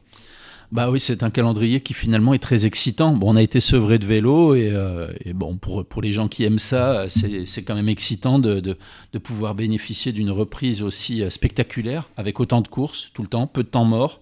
Bah 0.71 0.91
oui, 0.91 1.01
c'est 1.01 1.23
un 1.23 1.31
calendrier 1.31 1.81
qui 1.81 1.95
finalement 1.95 2.35
est 2.35 2.39
très 2.39 2.67
excitant. 2.67 3.15
Bon, 3.15 3.33
on 3.33 3.37
a 3.37 3.43
été 3.43 3.59
sevré 3.59 3.99
de 3.99 4.05
vélo 4.05 4.55
et, 4.55 4.69
euh, 4.71 5.11
bon, 5.33 5.57
pour, 5.57 5.87
pour 5.87 6.03
les 6.03 6.13
gens 6.13 6.29
qui 6.29 6.45
aiment 6.45 6.59
ça, 6.59 7.07
c'est 7.09 7.63
quand 7.63 7.75
même 7.75 7.89
excitant 7.89 8.39
de, 8.39 8.61
de, 8.61 8.77
de 9.15 9.19
pouvoir 9.19 9.55
bénéficier 9.55 10.13
d'une 10.13 10.31
reprise 10.31 10.83
aussi 10.83 11.23
euh, 11.23 11.31
spectaculaire 11.31 12.11
avec 12.19 12.39
autant 12.39 12.61
de 12.61 12.69
courses 12.69 13.09
tout 13.15 13.23
le 13.23 13.29
temps, 13.29 13.47
peu 13.47 13.63
de 13.63 13.69
temps 13.69 13.87
mort 13.87 14.21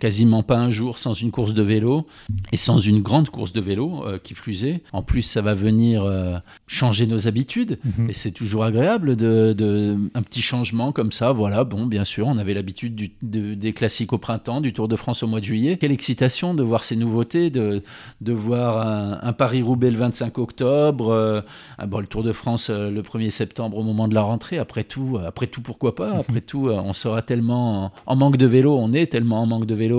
quasiment 0.00 0.42
pas 0.42 0.56
un 0.58 0.70
jour 0.70 0.98
sans 0.98 1.12
une 1.12 1.30
course 1.30 1.54
de 1.54 1.62
vélo 1.62 2.06
et 2.52 2.56
sans 2.56 2.78
une 2.80 3.00
grande 3.02 3.28
course 3.30 3.52
de 3.52 3.60
vélo 3.60 4.02
euh, 4.06 4.18
qui 4.18 4.34
plus 4.34 4.64
est. 4.64 4.82
En 4.92 5.02
plus, 5.02 5.22
ça 5.22 5.42
va 5.42 5.54
venir 5.54 6.02
euh, 6.04 6.36
changer 6.66 7.06
nos 7.06 7.28
habitudes 7.28 7.78
Mhm. 7.84 8.10
et 8.10 8.12
c'est 8.14 8.30
toujours 8.32 8.64
agréable 8.64 9.14
de, 9.16 9.54
de- 9.56 9.96
un 10.14 10.22
petit 10.22 10.42
changement 10.42 10.90
comme 10.92 11.12
ça. 11.12 11.32
Voilà, 11.32 11.64
bon, 11.64 11.86
bien 11.86 12.04
sûr, 12.04 12.26
on 12.26 12.38
avait 12.38 12.54
l'habitude 12.54 13.10
de- 13.22 13.54
des 13.54 13.72
classiques 13.72 14.12
au 14.12 14.18
printemps, 14.18 14.60
du 14.60 14.72
Tour 14.72 14.88
de 14.88 14.96
France 14.96 15.22
au 15.22 15.26
mois 15.26 15.40
de 15.40 15.44
juillet. 15.44 15.76
Quelle 15.76 15.92
excitation 15.92 16.54
de 16.54 16.62
voir 16.62 16.82
ces 16.84 16.96
nouveautés, 16.96 17.50
de, 17.50 17.82
de 18.20 18.32
voir 18.32 18.86
un, 18.86 19.18
un 19.22 19.32
Paris-Roubaix 19.32 19.90
le 19.90 19.98
25 19.98 20.38
octobre, 20.38 21.10
euh, 21.10 21.40
bon, 21.86 21.98
le 22.00 22.06
Tour 22.06 22.22
de 22.22 22.32
France 22.32 22.68
euh, 22.70 22.90
le 22.90 23.02
1er 23.02 23.30
septembre 23.30 23.76
au 23.76 23.82
moment 23.82 24.08
de 24.08 24.14
la 24.14 24.22
rentrée. 24.22 24.58
Après 24.58 24.84
tout, 24.84 25.18
après 25.26 25.46
tout 25.46 25.60
pourquoi 25.60 25.94
pas? 25.94 26.10
Après 26.18 26.40
tout, 26.40 26.68
on 26.70 26.92
sera 26.92 27.20
tellement 27.22 27.84
en, 27.86 27.92
en 28.06 28.16
manque 28.16 28.36
de 28.38 28.46
vélo, 28.46 28.76
on 28.78 28.92
est 28.92 29.06
tellement 29.06 29.42
en 29.42 29.46
manque 29.46 29.66
de 29.66 29.74
vélo 29.74 29.89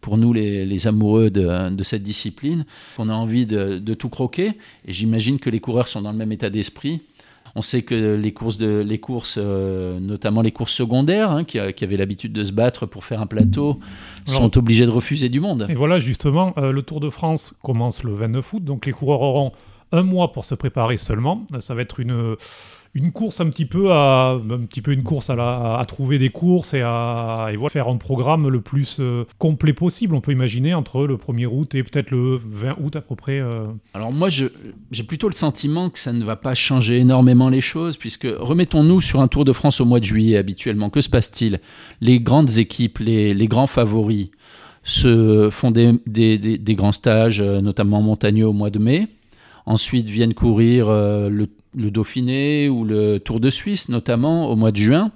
pour 0.00 0.18
nous 0.18 0.32
les, 0.32 0.64
les 0.66 0.86
amoureux 0.86 1.30
de, 1.30 1.70
de 1.70 1.82
cette 1.82 2.02
discipline 2.02 2.64
qu'on 2.96 3.08
a 3.08 3.14
envie 3.14 3.46
de, 3.46 3.78
de 3.78 3.94
tout 3.94 4.08
croquer. 4.08 4.52
Et 4.86 4.92
j'imagine 4.92 5.38
que 5.38 5.50
les 5.50 5.60
coureurs 5.60 5.88
sont 5.88 6.02
dans 6.02 6.12
le 6.12 6.18
même 6.18 6.32
état 6.32 6.50
d'esprit. 6.50 7.00
On 7.58 7.62
sait 7.62 7.82
que 7.82 8.14
les 8.14 8.32
courses, 8.32 8.58
de, 8.58 8.84
les 8.86 8.98
courses 8.98 9.38
euh, 9.38 9.98
notamment 9.98 10.42
les 10.42 10.52
courses 10.52 10.74
secondaires, 10.74 11.30
hein, 11.30 11.44
qui, 11.44 11.58
avaient 11.58 11.96
l'habitude 11.96 12.34
de 12.34 12.44
se 12.44 12.52
battre 12.52 12.84
pour 12.84 13.04
faire 13.04 13.22
un 13.22 13.26
plateau, 13.26 13.80
Alors- 14.28 14.40
sont 14.42 14.58
obligés 14.58 14.84
de 14.84 14.90
refuser 14.90 15.30
du 15.30 15.40
monde. 15.40 15.66
Et 15.70 15.74
voilà, 15.74 15.98
justement, 15.98 16.52
euh, 16.58 16.70
le 16.70 16.82
Tour 16.82 17.00
de 17.00 17.08
France 17.08 17.54
commence 17.62 18.04
le 18.04 18.12
29 18.12 18.52
août, 18.52 18.62
donc 18.64 18.84
les 18.84 18.92
coureurs 18.92 19.22
auront 19.22 19.52
un 19.90 20.02
mois 20.02 20.32
pour 20.32 20.44
se 20.44 20.54
préparer 20.54 20.98
seulement. 20.98 21.46
Ça 21.60 21.74
va 21.74 21.80
être 21.80 21.98
une, 21.98 22.36
une 22.96 23.12
course 23.12 23.40
un 23.40 23.50
petit 23.50 23.66
peu 23.66 23.92
à 23.92 24.30
un 24.32 24.60
petit 24.66 24.80
peu 24.80 24.92
une 24.92 25.02
course 25.02 25.28
à, 25.28 25.36
la- 25.36 25.78
à 25.78 25.84
trouver 25.84 26.18
des 26.18 26.30
courses 26.30 26.72
et 26.74 26.80
à 26.82 27.48
et 27.52 27.56
voilà, 27.56 27.70
faire 27.70 27.88
un 27.88 27.96
programme 27.98 28.48
le 28.48 28.60
plus 28.60 28.96
euh, 29.00 29.24
complet 29.38 29.72
possible. 29.74 30.14
On 30.14 30.20
peut 30.22 30.32
imaginer 30.32 30.72
entre 30.74 31.06
le 31.06 31.16
1er 31.16 31.46
août 31.46 31.74
et 31.74 31.82
peut-être 31.82 32.10
le 32.10 32.40
20 32.44 32.76
août 32.82 32.96
à 32.96 33.00
peu 33.02 33.14
près. 33.14 33.38
euh. 33.38 33.66
Alors 33.94 34.12
moi, 34.12 34.28
j'ai 34.28 35.02
plutôt 35.06 35.28
le 35.28 35.34
sentiment 35.34 35.90
que 35.90 35.98
ça 35.98 36.12
ne 36.12 36.24
va 36.24 36.36
pas 36.36 36.54
changer 36.54 36.96
énormément 36.96 37.48
les 37.50 37.60
choses, 37.60 37.96
puisque 37.98 38.26
remettons-nous 38.38 39.00
sur 39.02 39.20
un 39.20 39.28
Tour 39.28 39.44
de 39.44 39.52
France 39.52 39.80
au 39.80 39.84
mois 39.84 40.00
de 40.00 40.04
juillet 40.04 40.36
habituellement. 40.38 40.88
Que 40.90 41.00
se 41.02 41.10
passe-t-il? 41.10 41.60
Les 42.00 42.18
grandes 42.20 42.58
équipes, 42.58 42.98
les, 42.98 43.34
les 43.34 43.46
grands 43.48 43.66
favoris, 43.66 44.28
se 44.84 45.48
font 45.50 45.70
des, 45.70 45.92
des- 46.06 46.38
des- 46.38 46.74
grands 46.74 46.92
stages, 46.92 47.40
euh, 47.40 47.60
notamment 47.60 48.00
montagneux 48.02 48.46
au 48.46 48.52
mois 48.52 48.70
de 48.70 48.78
mai. 48.78 49.08
Ensuite 49.66 50.08
viennent 50.08 50.32
courir 50.34 50.88
le, 50.88 51.48
le 51.76 51.90
Dauphiné 51.90 52.68
ou 52.68 52.84
le 52.84 53.18
Tour 53.18 53.38
de 53.38 53.50
Suisse, 53.50 53.88
notamment 53.88 54.50
au 54.50 54.56
mois 54.56 54.72
de 54.72 54.76
juin. 54.76 55.12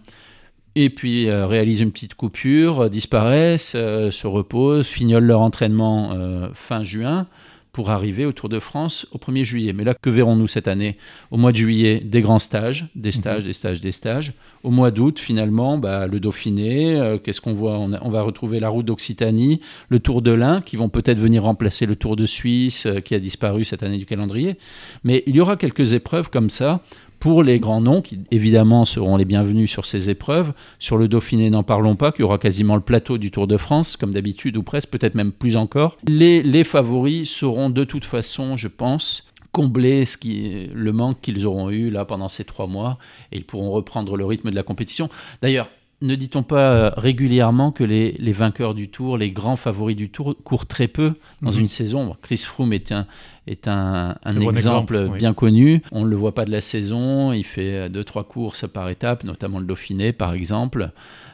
Et 0.76 0.90
puis 0.90 1.28
euh, 1.28 1.46
réalisent 1.46 1.80
une 1.80 1.90
petite 1.90 2.14
coupure, 2.14 2.84
euh, 2.84 2.88
disparaissent, 2.88 3.72
euh, 3.74 4.10
se 4.10 4.26
reposent, 4.26 4.86
fignolent 4.86 5.26
leur 5.26 5.40
entraînement 5.40 6.14
fin 6.54 6.84
juin 6.84 7.26
pour 7.72 7.90
arriver 7.90 8.24
au 8.26 8.32
Tour 8.32 8.48
de 8.48 8.58
France 8.58 9.06
au 9.12 9.18
1er 9.18 9.44
juillet. 9.44 9.72
Mais 9.72 9.84
là, 9.84 9.94
que 9.94 10.10
verrons-nous 10.10 10.48
cette 10.48 10.68
année 10.68 10.96
Au 11.30 11.36
mois 11.36 11.52
de 11.52 11.56
juillet, 11.56 12.00
des 12.04 12.20
grands 12.20 12.38
stages, 12.38 12.86
des 12.94 13.12
stages, 13.12 13.44
des 13.44 13.52
stages, 13.52 13.80
des 13.80 13.92
stages. 13.92 14.32
Au 14.64 14.70
mois 14.70 14.90
d'août, 14.90 15.18
finalement, 15.20 15.78
bah, 15.78 16.06
le 16.06 16.20
Dauphiné, 16.20 16.96
euh, 16.96 17.18
qu'est-ce 17.18 17.40
qu'on 17.40 17.54
voit 17.54 17.78
on, 17.78 17.92
a- 17.92 18.00
on 18.02 18.10
va 18.10 18.22
retrouver 18.22 18.60
la 18.60 18.68
route 18.68 18.84
d'Occitanie, 18.86 19.60
le 19.88 20.00
Tour 20.00 20.20
de 20.22 20.32
l'Ain, 20.32 20.60
qui 20.60 20.76
vont 20.76 20.88
peut-être 20.88 21.18
venir 21.18 21.44
remplacer 21.44 21.86
le 21.86 21.96
Tour 21.96 22.16
de 22.16 22.26
Suisse, 22.26 22.86
euh, 22.86 23.00
qui 23.00 23.14
a 23.14 23.18
disparu 23.20 23.64
cette 23.64 23.82
année 23.82 23.98
du 23.98 24.06
calendrier. 24.06 24.56
Mais 25.04 25.22
il 25.26 25.36
y 25.36 25.40
aura 25.40 25.56
quelques 25.56 25.92
épreuves 25.92 26.28
comme 26.30 26.50
ça 26.50 26.82
pour 27.20 27.42
les 27.42 27.60
grands 27.60 27.80
noms, 27.82 28.00
qui 28.02 28.18
évidemment 28.30 28.84
seront 28.84 29.16
les 29.16 29.24
bienvenus 29.26 29.70
sur 29.70 29.86
ces 29.86 30.10
épreuves. 30.10 30.52
Sur 30.78 30.96
le 30.96 31.06
Dauphiné, 31.06 31.50
n'en 31.50 31.62
parlons 31.62 31.94
pas, 31.94 32.10
qu'il 32.12 32.22
y 32.22 32.24
aura 32.24 32.38
quasiment 32.38 32.74
le 32.74 32.80
plateau 32.80 33.18
du 33.18 33.30
Tour 33.30 33.46
de 33.46 33.56
France, 33.58 33.96
comme 33.96 34.12
d'habitude, 34.12 34.56
ou 34.56 34.62
presque, 34.62 34.88
peut-être 34.90 35.14
même 35.14 35.30
plus 35.32 35.56
encore. 35.56 35.96
Les, 36.08 36.42
les 36.42 36.64
favoris 36.64 37.30
seront 37.30 37.70
de 37.70 37.84
toute 37.84 38.04
façon, 38.04 38.56
je 38.56 38.68
pense, 38.68 39.26
combler 39.52 40.06
ce 40.06 40.16
qui, 40.16 40.68
le 40.74 40.92
manque 40.92 41.20
qu'ils 41.20 41.44
auront 41.46 41.70
eu 41.70 41.90
là 41.90 42.04
pendant 42.04 42.28
ces 42.28 42.44
trois 42.44 42.66
mois, 42.66 42.98
et 43.32 43.36
ils 43.36 43.44
pourront 43.44 43.70
reprendre 43.70 44.16
le 44.16 44.24
rythme 44.24 44.50
de 44.50 44.54
la 44.56 44.62
compétition. 44.62 45.10
D'ailleurs, 45.42 45.68
ne 46.02 46.14
dit-on 46.14 46.42
pas 46.42 46.70
euh, 46.70 46.90
régulièrement 46.96 47.72
que 47.72 47.84
les, 47.84 48.12
les 48.12 48.32
vainqueurs 48.32 48.72
du 48.74 48.88
Tour, 48.88 49.18
les 49.18 49.30
grands 49.32 49.56
favoris 49.56 49.96
du 49.96 50.08
Tour, 50.08 50.34
courent 50.44 50.64
très 50.66 50.88
peu 50.88 51.12
dans 51.42 51.50
Mhm. 51.52 51.60
une 51.60 51.68
saison? 51.68 52.16
Chris 52.22 52.38
Froome 52.46 52.72
est 52.72 52.90
un, 52.90 53.06
est 53.50 53.68
un, 53.68 54.16
un 54.24 54.34
bon 54.34 54.50
exemple, 54.50 55.08
oui. 55.10 55.18
bien 55.18 55.34
connu. 55.34 55.82
On 55.92 56.04
ne 56.04 56.08
le 56.08 56.16
voit 56.16 56.34
pas 56.34 56.44
de 56.44 56.50
la 56.50 56.60
saison. 56.60 57.32
Il 57.32 57.44
fait 57.44 57.74
euh, 57.74 57.88
deux, 57.88 58.04
trois 58.04 58.24
courses 58.24 58.66
par 58.68 58.88
étape, 58.88 59.24
notamment 59.24 59.58
le 59.58 59.64
Dauphiné, 59.66 60.12
par 60.12 60.32
exemple. 60.34 60.90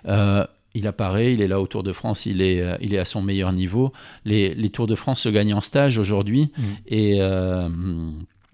Euh, 0.09 0.45
il 0.75 0.87
apparaît, 0.87 1.33
il 1.33 1.41
est 1.41 1.49
là 1.49 1.61
au 1.61 1.67
Tour 1.67 1.83
de 1.83 1.93
France, 1.93 2.27
il 2.27 2.43
est, 2.43 2.61
euh, 2.61 2.77
il 2.83 2.93
est 2.93 2.99
à 2.99 3.05
son 3.07 3.23
meilleur 3.23 3.53
niveau. 3.53 3.93
Les, 4.25 4.55
les 4.55 4.69
Tours 4.69 4.87
de 4.87 4.95
France 4.95 5.21
se 5.21 5.29
gagnent 5.31 5.55
en 5.55 5.61
stage 5.63 5.97
aujourd'hui. 5.99 6.51
Mhm. 6.59 6.65
Et 6.89 7.17
euh, 7.21 7.69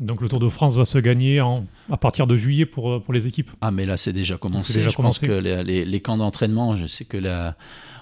Donc 0.00 0.20
le 0.20 0.28
Tour 0.28 0.38
de 0.40 0.48
France 0.48 0.74
va 0.76 0.84
se 0.84 0.98
gagner 0.98 1.40
en, 1.40 1.64
à 1.90 1.96
partir 1.96 2.26
de 2.26 2.36
juillet 2.36 2.66
pour, 2.66 3.02
pour 3.02 3.12
les 3.14 3.26
équipes. 3.26 3.50
Ah, 3.60 3.70
mais 3.70 3.86
là, 3.86 3.96
c'est 3.96 4.12
déjà 4.12 4.36
commencé. 4.36 4.78
Déjà 4.78 4.90
je 4.90 4.96
commencé. 4.96 5.26
pense 5.26 5.28
que 5.28 5.40
les, 5.40 5.64
les- 5.64 5.84
les 5.84 6.00
camps 6.00 6.16
d'entraînement, 6.16 6.76
je 6.76 6.86
sais 6.86 7.04
que 7.04 7.16
la, 7.16 7.56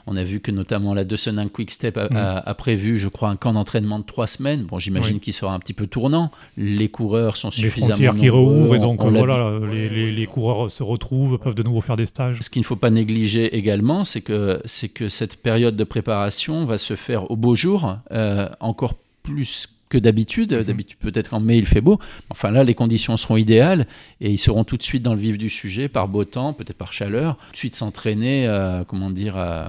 on 0.07 0.17
a 0.17 0.25
vu 0.25 0.41
que 0.41 0.51
notamment 0.51 0.95
la 0.95 1.05
Dessenin 1.05 1.49
Quick 1.49 1.71
Step 1.71 1.97
a, 1.97 2.09
Mm. 2.09 2.17
a- 2.17 2.39
a 2.39 2.55
prévu, 2.55 2.99
je 2.99 3.09
crois, 3.09 3.29
un 3.29 3.37
camp 3.37 3.53
d'entraînement 3.53 3.99
de 3.99 4.05
trois 4.05 4.27
semaines. 4.27 4.65
Bon, 4.65 4.79
j'imagine 4.79 5.15
Oui. 5.15 5.21
qu'il 5.21 5.33
sera 5.33 5.55
un 5.55 5.59
petit 5.59 5.73
peu 5.75 5.87
tournant. 5.87 6.31
Les 6.57 6.89
coureurs 6.89 7.37
sont 7.37 7.49
Les 7.49 7.55
suffisamment 7.57 7.95
frontières 7.95 8.15
qui 8.17 8.29
rouvrent 8.29 8.75
et 8.75 8.79
on- 8.79 8.83
donc 8.83 9.05
on 9.05 9.11
voilà, 9.11 9.59
les, 9.71 9.89
les- 9.89 10.13
les 10.13 10.27
coureurs 10.27 10.71
se 10.71 10.83
retrouvent, 10.83 11.39
peuvent 11.39 11.55
de 11.55 11.63
nouveau 11.63 11.81
faire 11.81 11.97
des 11.97 12.07
stages. 12.07 12.41
Ce 12.43 12.51
qu'il 12.51 12.61
ne 12.61 12.67
faut 12.67 12.77
pas 12.77 12.91
négliger 12.91 13.57
également, 13.57 14.05
c'est 14.05 14.21
que, 14.21 14.61
c'est 14.65 14.89
que 14.89 15.09
cette 15.09 15.37
période 15.37 15.77
de 15.77 15.85
préparation 15.85 16.65
va 16.65 16.79
se 16.79 16.95
faire 16.97 17.31
au 17.31 17.37
beau 17.37 17.55
jour, 17.55 17.97
euh, 18.13 18.49
encore 18.61 18.95
plus 19.23 19.69
que 19.91 19.99
d'habitude. 19.99 20.53
Mhm. 20.55 20.63
D'habitude, 20.63 20.99
peut-être 21.01 21.29
qu'en 21.31 21.41
mai, 21.41 21.59
il 21.59 21.67
fait 21.67 21.83
beau. 21.83 21.99
Enfin 22.31 22.51
là, 22.51 22.65
les 22.65 22.75
conditions 22.75 23.19
seront 23.19 23.37
idéales 23.37 23.87
et 24.23 24.31
ils 24.31 24.39
seront 24.39 24.65
tout 24.65 24.79
de 24.79 24.83
suite 24.83 25.03
dans 25.03 25.13
le 25.15 25.21
vif 25.21 25.37
du 25.37 25.51
sujet, 25.51 25.89
par 25.89 26.09
beau 26.09 26.25
temps, 26.25 26.55
peut-être 26.55 26.79
par 26.79 26.93
chaleur, 26.95 27.37
tout 27.37 27.53
de 27.53 27.57
suite 27.59 27.75
s'entraîner, 27.77 28.47
euh, 28.47 28.85
comment 28.87 29.11
dire, 29.11 29.35
euh, 29.37 29.65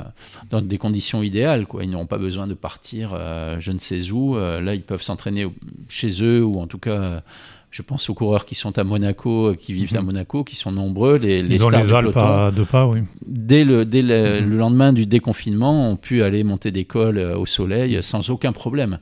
dans 0.49 0.61
des 0.61 0.77
conditions 0.77 1.21
idéales. 1.23 1.65
Quoi. 1.65 1.83
Ils 1.83 1.89
n'auront 1.89 2.05
pas 2.05 2.17
besoin 2.19 2.47
de 2.47 2.53
partir 2.53 3.11
euh, 3.13 3.57
je 3.59 3.71
ne 3.73 3.79
sais 3.79 4.11
où. 4.11 4.37
Là, 4.37 4.73
ils 4.75 4.83
peuvent 4.83 5.01
s'entraîner 5.03 5.45
chez 5.89 6.23
eux 6.23 6.43
ou 6.45 6.59
en 6.61 6.67
tout 6.67 6.77
cas... 6.77 7.21
je 7.71 7.81
pense 7.83 8.09
aux 8.09 8.13
coureurs 8.13 8.43
qui 8.45 8.53
sont 8.53 8.77
à 8.77 8.83
Monaco, 8.83 9.55
qui 9.57 9.71
vivent 9.73 9.95
à 9.95 10.01
Mhm. 10.01 10.05
Monaco, 10.07 10.43
qui 10.43 10.55
sont 10.57 10.71
nombreux, 10.73 11.15
les, 11.17 11.41
les 11.41 11.55
Ils 11.55 11.63
ont 11.63 11.69
stars 11.69 11.83
les 11.85 11.93
Alpes 11.93 12.17
à 12.17 12.51
deux 12.51 12.65
pas, 12.65 12.85
oui. 12.85 12.99
dès 13.25 13.63
le, 13.63 13.85
dès 13.85 14.01
le, 14.01 14.41
Mhm. 14.41 14.49
le 14.49 14.57
lendemain 14.57 14.91
du 14.93 15.05
déconfinement, 15.05 15.89
ont 15.89 15.95
pu 15.95 16.21
aller 16.21 16.43
monter 16.43 16.71
des 16.71 16.83
cols 16.85 17.17
au 17.17 17.45
soleil 17.45 17.97
sans 18.03 18.29
aucun 18.29 18.51
problème. 18.51 18.99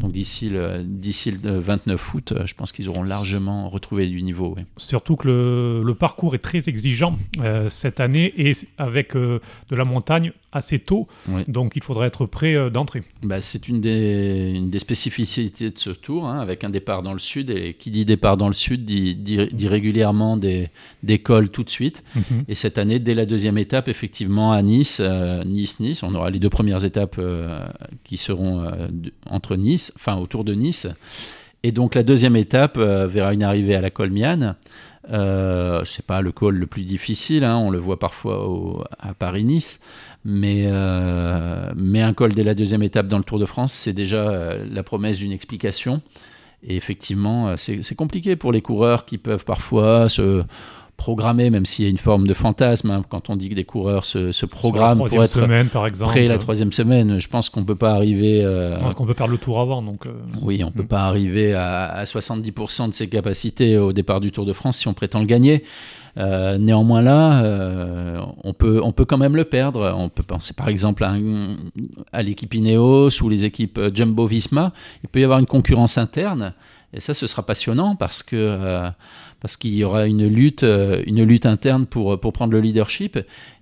Donc 0.00 0.12
d'ici 0.12 0.50
le, 0.50 0.82
d'ici 0.84 1.30
le 1.30 1.58
29 1.58 2.14
août, 2.14 2.32
euh, 2.32 2.46
je 2.46 2.54
pense 2.54 2.72
qu'ils 2.72 2.88
auront 2.88 3.02
largement 3.02 3.68
retrouvé 3.68 4.06
du 4.06 4.22
niveau. 4.22 4.56
Surtout 4.76 5.16
que 5.16 5.26
le, 5.26 5.82
le 5.82 5.94
parcours 5.94 6.34
est 6.34 6.40
très 6.40 6.68
exigeant 6.68 7.16
euh, 7.40 7.68
cette 7.68 8.00
année 8.00 8.32
et 8.36 8.52
avec 8.78 9.16
euh, 9.16 9.40
de 9.70 9.76
la 9.76 9.84
montagne 9.84 10.32
assez 10.56 10.78
tôt. 10.78 11.06
Oui. 11.28 11.42
Donc 11.48 11.72
il 11.76 11.82
faudrait 11.82 12.08
être 12.08 12.26
prêt 12.26 12.54
euh, 12.54 12.70
d'entrée. 12.70 13.02
Bah, 13.22 13.40
c'est 13.40 13.68
une 13.68 13.80
des, 13.80 14.52
une 14.54 14.70
des 14.70 14.78
spécificités 14.78 15.70
de 15.70 15.78
ce 15.78 15.90
tour, 15.90 16.26
hein, 16.26 16.40
avec 16.40 16.64
un 16.64 16.70
départ 16.70 17.02
dans 17.02 17.12
le 17.12 17.18
sud. 17.18 17.50
Et 17.50 17.74
qui 17.74 17.90
dit 17.90 18.04
départ 18.04 18.36
dans 18.36 18.48
le 18.48 18.54
sud 18.54 18.84
dit, 18.84 19.14
dit- 19.14 19.46
dit 19.52 19.68
régulièrement 19.68 20.36
des, 20.36 20.70
des 21.02 21.18
cols 21.18 21.50
tout 21.50 21.62
de 21.64 21.70
suite. 21.70 22.02
Mhm. 22.14 22.44
Et 22.48 22.54
cette 22.54 22.78
année, 22.78 22.98
dès 22.98 23.14
la 23.14 23.26
deuxième 23.26 23.58
étape, 23.58 23.88
effectivement, 23.88 24.52
à 24.52 24.62
Nice, 24.62 24.98
euh, 25.00 25.44
Nice-Nice, 25.44 26.02
on 26.02 26.14
aura 26.14 26.30
les 26.30 26.38
deux 26.38 26.50
premières 26.50 26.84
étapes 26.84 27.16
euh, 27.18 27.64
qui 28.04 28.16
seront 28.16 28.62
euh, 28.64 28.88
entre 29.30 29.56
Nice, 29.56 29.92
enfin 29.96 30.16
autour 30.16 30.44
de 30.44 30.54
Nice. 30.54 30.86
Et 31.66 31.72
donc 31.72 31.96
la 31.96 32.04
deuxième 32.04 32.36
étape 32.36 32.76
euh, 32.78 33.08
verra 33.08 33.34
une 33.34 33.42
arrivée 33.42 33.74
à 33.74 33.80
la 33.80 33.90
Colmiane. 33.90 34.54
Euh, 35.10 35.82
c'est 35.84 36.06
pas 36.06 36.20
le 36.20 36.30
col 36.30 36.54
le 36.54 36.66
plus 36.68 36.84
difficile, 36.84 37.42
hein, 37.42 37.56
on 37.56 37.70
le 37.70 37.78
voit 37.80 37.98
parfois 37.98 38.88
à 39.00 39.14
Paris-Nice. 39.14 39.80
Mais, 40.24 40.66
euh, 40.66 41.72
mais 41.74 42.02
un 42.02 42.12
col 42.12 42.34
dès 42.34 42.44
la 42.44 42.54
deuxième 42.54 42.84
étape 42.84 43.08
dans 43.08 43.18
le 43.18 43.24
Tour 43.24 43.40
de 43.40 43.46
France, 43.46 43.72
c'est 43.72 43.92
déjà 43.92 44.28
euh, 44.28 44.64
la 44.70 44.84
promesse 44.84 45.18
d'une 45.18 45.32
explication. 45.32 46.02
Et 46.62 46.76
effectivement, 46.76 47.56
c'est 47.56 47.96
compliqué 47.96 48.36
pour 48.36 48.52
les 48.52 48.62
coureurs 48.62 49.04
qui 49.04 49.18
peuvent 49.18 49.44
parfois 49.44 50.08
se 50.08 50.44
programmé, 50.96 51.50
même 51.50 51.66
s'il 51.66 51.84
y 51.84 51.88
a 51.88 51.90
une 51.90 51.98
forme 51.98 52.26
de 52.26 52.34
fantasme, 52.34 52.90
hein, 52.90 53.04
quand 53.08 53.30
on 53.30 53.36
dit 53.36 53.48
que 53.48 53.54
des 53.54 53.64
coureurs 53.64 54.04
se, 54.04 54.32
se 54.32 54.46
programment 54.46 55.06
pour 55.06 55.22
être 55.22 55.40
semaine, 55.40 55.68
par 55.68 55.86
exemple. 55.86 56.10
prêt 56.10 56.26
la 56.26 56.38
troisième 56.38 56.72
semaine, 56.72 57.18
je 57.18 57.28
pense 57.28 57.50
qu'on 57.50 57.64
peut 57.64 57.76
pas 57.76 57.92
arriver. 57.92 58.42
Euh... 58.42 58.78
Je 58.88 58.94
qu'on 58.94 59.06
peut 59.06 59.14
perdre 59.14 59.32
le 59.32 59.38
tour 59.38 59.60
avant, 59.60 59.82
donc. 59.82 60.06
Euh, 60.06 60.12
oui, 60.42 60.62
on 60.64 60.70
peut 60.70 60.82
mm. 60.82 60.88
pas 60.88 61.02
arriver 61.02 61.54
à, 61.54 61.84
à 61.84 62.04
70% 62.04 62.88
de 62.88 62.94
ses 62.94 63.08
capacités 63.08 63.78
au 63.78 63.92
départ 63.92 64.20
du 64.20 64.32
Tour 64.32 64.46
de 64.46 64.52
France 64.52 64.78
si 64.78 64.88
on 64.88 64.94
prétend 64.94 65.20
le 65.20 65.26
gagner. 65.26 65.64
Euh, 66.18 66.56
néanmoins 66.56 67.02
là, 67.02 67.42
euh, 67.42 68.20
on, 68.42 68.54
peut, 68.54 68.80
on 68.82 68.92
peut 68.92 69.04
quand 69.04 69.18
même 69.18 69.36
le 69.36 69.44
perdre. 69.44 69.94
On 69.96 70.08
peut 70.08 70.22
penser 70.22 70.54
par 70.54 70.68
exemple 70.68 71.04
à, 71.04 71.14
à 72.12 72.22
l'équipe 72.22 72.52
Ineos 72.54 73.22
ou 73.22 73.28
les 73.28 73.44
équipes 73.44 73.78
Jumbo-Visma. 73.94 74.72
Il 75.02 75.08
peut 75.08 75.20
y 75.20 75.24
avoir 75.24 75.38
une 75.38 75.46
concurrence 75.46 75.98
interne. 75.98 76.54
Et 76.92 77.00
ça, 77.00 77.12
ce 77.12 77.26
sera 77.26 77.42
passionnant 77.44 77.96
parce 77.96 78.22
que 78.22 78.36
euh, 78.36 78.88
parce 79.46 79.56
qu'il 79.56 79.76
y 79.76 79.84
aura 79.84 80.08
une 80.08 80.26
lutte, 80.26 80.64
euh, 80.64 81.04
une 81.06 81.22
lutte 81.22 81.46
interne 81.46 81.86
pour, 81.86 82.18
pour 82.18 82.32
prendre 82.32 82.52
le 82.52 82.60
leadership. 82.60 83.16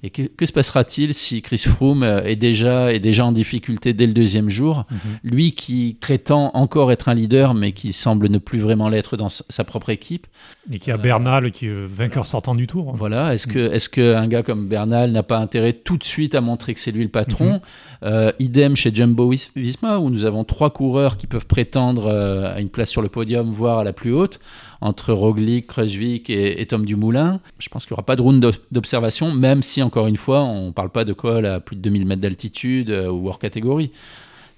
Et 0.04 0.11
que, 0.11 0.20
que 0.20 0.44
se 0.44 0.52
passera-t-il 0.52 1.14
si 1.14 1.40
Chris 1.40 1.64
Froome 1.66 2.02
euh, 2.02 2.23
est 2.25 2.37
déjà, 2.37 2.92
est 2.92 2.99
déjà 2.99 3.25
en 3.25 3.32
difficulté 3.32 3.94
dès 3.94 4.06
le 4.06 4.12
deuxième 4.12 4.50
jour 4.50 4.84
mhm. 4.90 4.99
Lui 5.23 5.52
qui 5.52 5.96
prétend 5.99 6.50
encore 6.52 6.92
être 6.92 7.08
un 7.08 7.14
leader, 7.14 7.54
mais 7.54 7.73
qui 7.73 7.94
semble 7.94 8.28
ne 8.28 8.37
plus 8.37 8.58
vraiment 8.58 8.90
l'être 8.90 9.16
dans 9.16 9.30
sa 9.30 9.64
propre 9.64 9.88
équipe. 9.88 10.26
Et 10.70 10.78
qui 10.78 10.90
a 10.90 10.99
Bernal, 10.99 11.52
qui 11.52 11.66
est 11.66 11.87
vainqueur 11.87 12.26
sortant 12.26 12.54
du 12.54 12.66
tour. 12.66 12.94
Voilà. 12.94 13.32
Est-ce 13.32 13.46
que, 13.46 13.73
est 13.73 13.88
qu'un 13.88 14.28
gars 14.28 14.42
comme 14.42 14.68
Bernal 14.68 15.11
n'a 15.11 15.23
pas 15.23 15.38
intérêt 15.38 15.73
tout 15.73 15.96
de 15.96 16.04
suite 16.04 16.34
à 16.34 16.42
montrer 16.42 16.75
que 16.75 16.80
c'est 16.80 16.92
lui 16.92 17.02
le 17.02 17.08
patron 17.08 17.62
mhm. 18.02 18.32
Idem 18.38 18.76
chez 18.76 18.94
Jumbo 18.94 19.32
Visma, 19.56 19.99
où 19.99 20.11
nous 20.11 20.26
avons 20.26 20.44
trois 20.44 20.68
coureurs 20.68 21.16
qui 21.16 21.26
peuvent 21.26 21.46
prétendre 21.46 22.11
à 22.54 22.61
une 22.61 22.68
place 22.68 22.90
sur 22.90 23.00
le 23.00 23.08
podium, 23.08 23.50
voire 23.50 23.78
à 23.78 23.84
la 23.84 23.94
plus 23.94 24.12
haute 24.12 24.38
entre 24.84 25.14
Roglic, 25.14 25.66
Kruijswijk 25.68 26.28
et, 26.28 26.66
Tom 26.66 26.84
Dumoulin. 26.84 27.40
Je 27.58 27.70
pense 27.70 27.87
qu'il 27.87 27.94
n'y 27.94 27.96
aura 27.96 28.04
pas 28.04 28.16
de 28.16 28.23
round 28.23 28.52
d'observation, 28.70 29.32
même 29.32 29.62
si, 29.62 29.82
encore 29.82 29.93
une 29.96 30.16
fois, 30.16 30.42
on 30.42 30.66
ne 30.66 30.70
parle 30.72 30.90
pas 30.90 31.04
de 31.04 31.12
col 31.12 31.46
à 31.46 31.60
plus 31.60 31.76
de 31.76 31.80
2000 31.82 32.06
mètres 32.06 32.20
d'altitude 32.20 32.90
euh, 32.90 33.10
ou 33.10 33.28
hors 33.28 33.38
catégorie. 33.38 33.92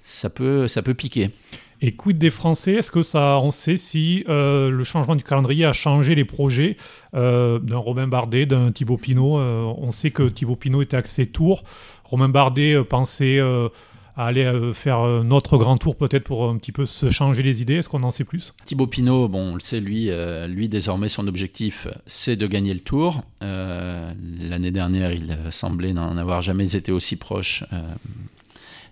Ça 0.03 0.29
peut, 0.29 0.67
ça 0.67 0.81
peut 0.81 0.93
piquer. 0.93 1.31
Et 1.81 1.91
quid 1.91 2.17
des 2.17 2.31
Français? 2.31 2.73
Est-ce 2.73 2.91
que 2.91 3.03
ça, 3.03 3.39
on 3.39 3.51
sait 3.51 3.77
si 3.77 4.23
euh, 4.29 4.71
le 4.71 4.83
changement 4.83 5.15
du 5.15 5.23
calendrier 5.23 5.65
a 5.65 5.73
changé 5.73 6.15
les 6.15 6.25
projets 6.25 6.75
euh, 7.13 7.59
d'un 7.59 7.77
Robin 7.77 8.07
Bardet, 8.07 8.47
d'un 8.47 8.71
Thibaut 8.71 8.97
Pinot? 8.97 9.37
On 9.37 9.91
sait 9.91 10.09
que 10.09 10.23
Thibaut 10.23 10.55
Pinot 10.55 10.81
était 10.81 10.97
axé 10.97 11.27
Tour. 11.27 11.63
Romain 12.03 12.29
Bardet 12.29 12.83
pensait 12.83 13.39
à 14.17 14.25
aller 14.25 14.45
euh, 14.45 14.73
faire 14.73 15.01
euh, 15.01 15.23
notre 15.23 15.57
grand 15.57 15.77
tour 15.77 15.95
peut-être 15.95 16.23
pour 16.23 16.49
un 16.49 16.57
petit 16.57 16.71
peu 16.71 16.87
se 16.87 17.09
changer 17.09 17.43
les 17.43 17.61
idées 17.61 17.75
Est-ce 17.75 17.87
qu'on 17.87 18.01
en 18.01 18.09
sait 18.09 18.23
plus? 18.23 18.53
Thibaut 18.65 18.87
Pinot, 18.87 19.27
bon, 19.27 19.51
on 19.51 19.53
le 19.53 19.59
sait, 19.59 19.79
lui, 19.79 20.09
euh, 20.09 20.47
lui 20.47 20.67
désormais 20.67 21.07
son 21.07 21.27
objectif, 21.27 21.87
c'est 22.07 22.35
de 22.35 22.47
gagner 22.47 22.73
le 22.73 22.79
tour. 22.79 23.21
L'année 23.41 24.71
dernière, 24.71 25.11
il 25.11 25.37
semblait 25.51 25.93
n'en 25.93 26.17
avoir 26.17 26.41
jamais 26.41 26.75
été 26.75 26.91
aussi 26.91 27.15
proche. 27.15 27.63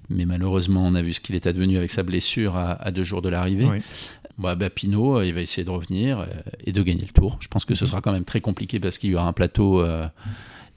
mais 0.10 0.25
malheureusement, 0.25 0.86
on 0.86 0.94
a 0.94 1.01
vu 1.01 1.13
ce 1.13 1.22
qu'il 1.22 1.36
est 1.36 1.48
advenu 1.48 1.77
avec 1.77 1.89
sa 1.89 2.03
blessure 2.03 2.55
à, 2.55 2.91
deux 2.91 3.03
jours 3.03 3.24
de 3.24 3.29
l'arrivée. 3.29 3.67
Bah, 4.38 4.55
bah, 4.55 4.70
Pinot, 4.70 5.24
il 5.24 5.34
va 5.34 5.41
essayer 5.41 5.63
de 5.63 5.70
revenir 5.70 6.27
et 6.65 6.72
de 6.72 6.84
gagner 6.84 7.05
le 7.05 7.13
tour. 7.13 7.38
Je 7.39 7.48
pense 7.48 7.65
que 7.65 7.74
ce 7.74 7.86
mhm. 7.86 7.89
sera 7.89 8.01
quand 8.01 8.12
même 8.12 8.25
très 8.25 8.41
compliqué 8.41 8.79
parce 8.79 9.00
qu'il 9.00 9.10
y 9.10 9.15
aura 9.15 9.27
un 9.27 9.34
plateau 9.34 9.84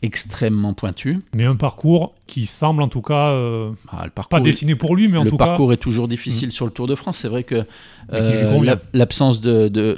extrêmement 0.03 0.75
pointu. 0.75 1.19
Mais 1.35 1.45
un 1.45 1.57
parcours 1.57 2.15
qui 2.29 2.47
semble 2.47 2.83
en 2.83 2.89
tout 2.89 3.01
cas 3.01 3.31
euh, 3.31 3.71
ah, 3.91 4.05
le 4.05 4.11
parcours 4.11 4.29
pas 4.29 4.41
dessiné 4.41 4.75
pour 4.75 4.95
lui, 4.95 5.09
mais 5.09 5.19
en 5.19 5.25
tout 5.25 5.37
cas... 5.37 5.45
Le 5.45 5.49
parcours 5.49 5.73
est 5.73 5.79
toujours 5.79 6.07
difficile 6.07 6.49
mm. 6.49 6.53
sur 6.53 6.67
le 6.67 6.71
Tour 6.71 6.87
de 6.87 6.95
France. 6.95 7.17
C'est 7.17 7.29
vrai 7.29 7.43
que 7.43 7.65
euh, 8.13 8.77
l'absence 8.93 9.41
de, 9.41 9.69
de, 9.69 9.95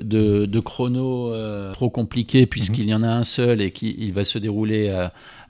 de, 0.46 0.60
chrono 0.60 1.32
euh, 1.32 1.72
trop 1.72 1.90
compliqué, 1.90 2.46
puisqu'il 2.46 2.86
y 2.86 2.94
en 2.94 3.02
a 3.02 3.08
un 3.08 3.24
seul 3.24 3.60
et 3.60 3.72
qu'il 3.72 4.12
va 4.12 4.24
se 4.24 4.38
dérouler 4.38 4.92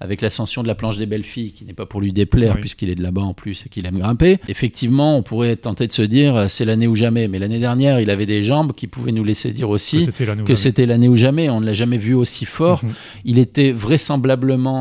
avec 0.00 0.20
l'ascension 0.22 0.62
de 0.62 0.68
la 0.68 0.74
planche 0.74 0.98
des 0.98 1.06
belles 1.06 1.24
filles, 1.24 1.52
qui 1.52 1.64
n'est 1.64 1.74
pas 1.74 1.86
pour 1.86 2.00
lui 2.00 2.12
déplaire, 2.12 2.58
puisqu'il 2.58 2.90
est 2.90 2.94
de 2.94 3.02
là-bas 3.02 3.22
en 3.22 3.34
plus 3.34 3.64
et 3.66 3.68
qu'il 3.68 3.86
aime 3.86 3.98
grimper. 3.98 4.38
Effectivement, 4.48 5.16
on 5.16 5.22
pourrait 5.22 5.56
tenté 5.56 5.86
de 5.86 5.92
se 5.92 6.02
dire 6.02 6.50
c'est 6.50 6.64
l'année 6.64 6.86
ou 6.86 6.96
jamais. 6.96 7.28
Mais 7.28 7.38
l'année 7.38 7.60
dernière, 7.60 8.00
il 8.00 8.10
avait 8.10 8.26
des 8.26 8.42
jambes 8.42 8.72
qui 8.72 8.86
pouvaient 8.86 9.12
nous 9.12 9.24
laisser 9.24 9.52
dire 9.52 9.70
aussi 9.70 10.08
que 10.46 10.54
c'était 10.54 10.86
l'année 10.86 11.08
ou, 11.08 11.16
jamais. 11.16 11.50
On 11.50 11.60
ne 11.60 11.66
l'a 11.66 11.74
jamais 11.74 11.98
vu 11.98 12.14
aussi 12.14 12.46
fort. 12.46 12.84
Mhm. 12.84 12.92
Il 13.24 13.38
était 13.38 13.72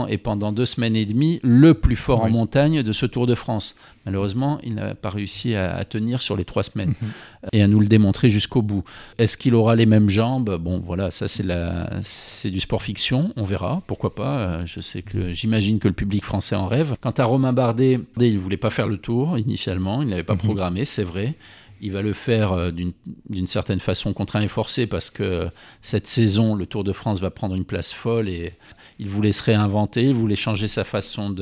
et 0.07 0.17
pendant 0.17 0.51
deux 0.51 0.65
semaines 0.65 0.95
et 0.95 1.05
demie, 1.05 1.39
le 1.43 1.73
plus 1.73 1.95
fort 1.95 2.23
en 2.23 2.29
montagne 2.29 2.83
de 2.83 2.93
ce 2.93 3.05
Tour 3.05 3.27
de 3.27 3.35
France. 3.35 3.75
Malheureusement, 4.05 4.59
il 4.63 4.75
n'a 4.75 4.95
pas 4.95 5.09
réussi 5.09 5.55
à, 5.55 5.83
tenir 5.85 6.21
sur 6.21 6.35
les 6.35 6.45
trois 6.45 6.63
semaines 6.63 6.93
mhm. 7.01 7.09
et 7.53 7.61
à 7.61 7.67
nous 7.67 7.79
le 7.79 7.87
démontrer 7.87 8.29
jusqu'au 8.29 8.61
bout. 8.61 8.83
Est-ce 9.17 9.37
qu'il 9.37 9.53
aura 9.53 9.75
les 9.75 9.85
mêmes 9.85 10.09
jambes? 10.09 10.57
Bon, 10.59 10.81
voilà, 10.83 11.11
ça 11.11 11.27
c'est 11.27 11.43
la, 11.43 11.89
c'est 12.01 12.49
du 12.49 12.59
sport 12.59 12.81
fiction. 12.81 13.33
On 13.35 13.43
verra, 13.43 13.81
pourquoi 13.87 14.15
pas. 14.15 14.37
Euh, 14.39 14.65
je 14.65 14.81
sais 14.81 15.01
que 15.01 15.33
j'imagine 15.33 15.79
que 15.79 15.87
le 15.87 15.93
public 15.93 16.23
français 16.23 16.55
en 16.55 16.67
rêve. 16.67 16.95
Quant 17.01 17.11
à 17.11 17.25
Romain 17.25 17.53
Bardet, 17.53 17.99
il 18.19 18.39
voulait 18.39 18.57
pas 18.57 18.69
faire 18.69 18.87
le 18.87 18.97
tour 18.97 19.37
initialement. 19.37 20.01
Il 20.01 20.09
n'avait 20.09 20.23
pas 20.23 20.33
mhm. 20.33 20.39
programmé, 20.39 20.85
c'est 20.85 21.03
vrai. 21.03 21.35
Il 21.81 21.91
va 21.91 22.01
le 22.01 22.13
faire 22.13 22.53
euh, 22.53 22.71
d'une 22.71 23.47
certaine 23.47 23.79
façon 23.79 24.13
contraint 24.13 24.41
et 24.41 24.47
forcé 24.47 24.87
parce 24.87 25.09
que 25.09 25.47
cette 25.81 26.07
saison, 26.07 26.55
le 26.55 26.65
Tour 26.65 26.83
de 26.83 26.93
France 26.93 27.19
va 27.19 27.29
prendre 27.29 27.55
une 27.55 27.65
place 27.65 27.93
folle 27.93 28.29
et 28.29 28.53
il 28.99 29.07
voulait 29.07 29.31
se 29.31 29.41
réinventer, 29.41 30.03
il 30.03 30.13
voulait 30.13 30.35
changer 30.35 30.67
sa 30.67 30.83
façon 30.83 31.33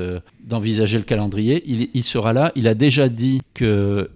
d'envisager 0.44 1.00
le 1.00 1.04
calendrier. 1.04 1.64
Il, 1.66 2.04
sera 2.04 2.32
là. 2.32 2.52
Il 2.56 2.68
a 2.68 2.76
déjà 2.76 3.10
dit 3.10 3.42
qu'il 3.56 3.66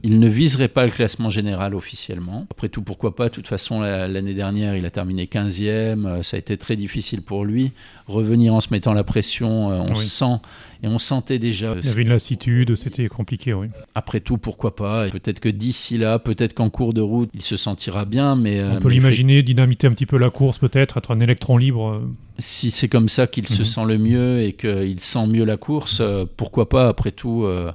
ne 0.04 0.28
viserait 0.28 0.68
pas 0.68 0.86
le 0.86 0.92
classement 0.92 1.32
général 1.32 1.74
officiellement. 1.74 2.46
Après 2.52 2.70
tout, 2.70 2.84
pourquoi 2.84 3.16
pas? 3.16 3.30
De 3.30 3.34
toute 3.34 3.48
façon, 3.48 3.82
l'année 3.82 4.36
dernière, 4.36 4.76
il 4.76 4.86
a 4.86 4.92
terminé 4.92 5.26
15e. 5.26 6.06
Euh, 6.06 6.24
ça 6.24 6.38
a 6.38 6.40
été 6.40 6.56
très 6.56 6.76
difficile 6.76 7.24
pour 7.24 7.44
lui. 7.44 7.72
Revenir 8.12 8.54
en 8.54 8.62
se 8.62 8.70
mettant 8.72 8.94
la 8.94 9.04
pression, 9.04 9.72
euh, 9.72 9.80
on 9.90 9.96
sent 9.96 10.40
et 10.84 10.88
on 10.88 11.00
sentait 11.00 11.40
déjà. 11.40 11.76
Il 11.80 11.86
y 11.86 11.90
avait 11.90 12.02
une 12.02 12.10
lassitude, 12.10 12.76
c'était 12.76 13.08
compliqué, 13.08 13.54
oui. 13.54 13.68
Après 13.96 14.20
tout, 14.20 14.38
pourquoi 14.38 14.76
pas 14.76 15.10
Peut-être 15.10 15.40
que 15.40 15.50
d'ici 15.50 15.98
là, 15.98 16.20
peut-être 16.20 16.54
qu'en 16.54 16.70
cours 16.70 16.94
de 16.94 17.02
route, 17.02 17.30
il 17.34 17.42
se 17.42 17.58
sentira 17.58 18.06
bien, 18.06 18.36
mais. 18.36 18.64
On 18.64 18.80
peut 18.80 18.90
l'imaginer, 18.90 19.44
dynamiter 19.44 19.88
un 19.88 19.92
petit 19.92 20.06
peu 20.06 20.18
la 20.18 20.30
course, 20.30 20.58
peut-être, 20.58 20.98
être 20.98 21.12
un 21.12 21.20
électron 21.20 21.58
libre. 21.58 22.02
Si 22.42 22.72
c'est 22.72 22.88
comme 22.88 23.10
ça 23.10 23.28
qu'il 23.28 23.48
se 23.48 23.60
mhm. 23.60 23.66
sent 23.66 23.86
le 23.86 23.98
mieux 23.98 24.42
et 24.44 24.54
qu'il 24.54 25.00
sent 25.00 25.28
mieux 25.28 25.46
la 25.46 25.58
course, 25.58 26.00
euh, 26.02 26.26
pourquoi 26.38 26.68
pas 26.70 26.88
Après 26.88 27.12
tout, 27.12 27.44
euh, 27.44 27.72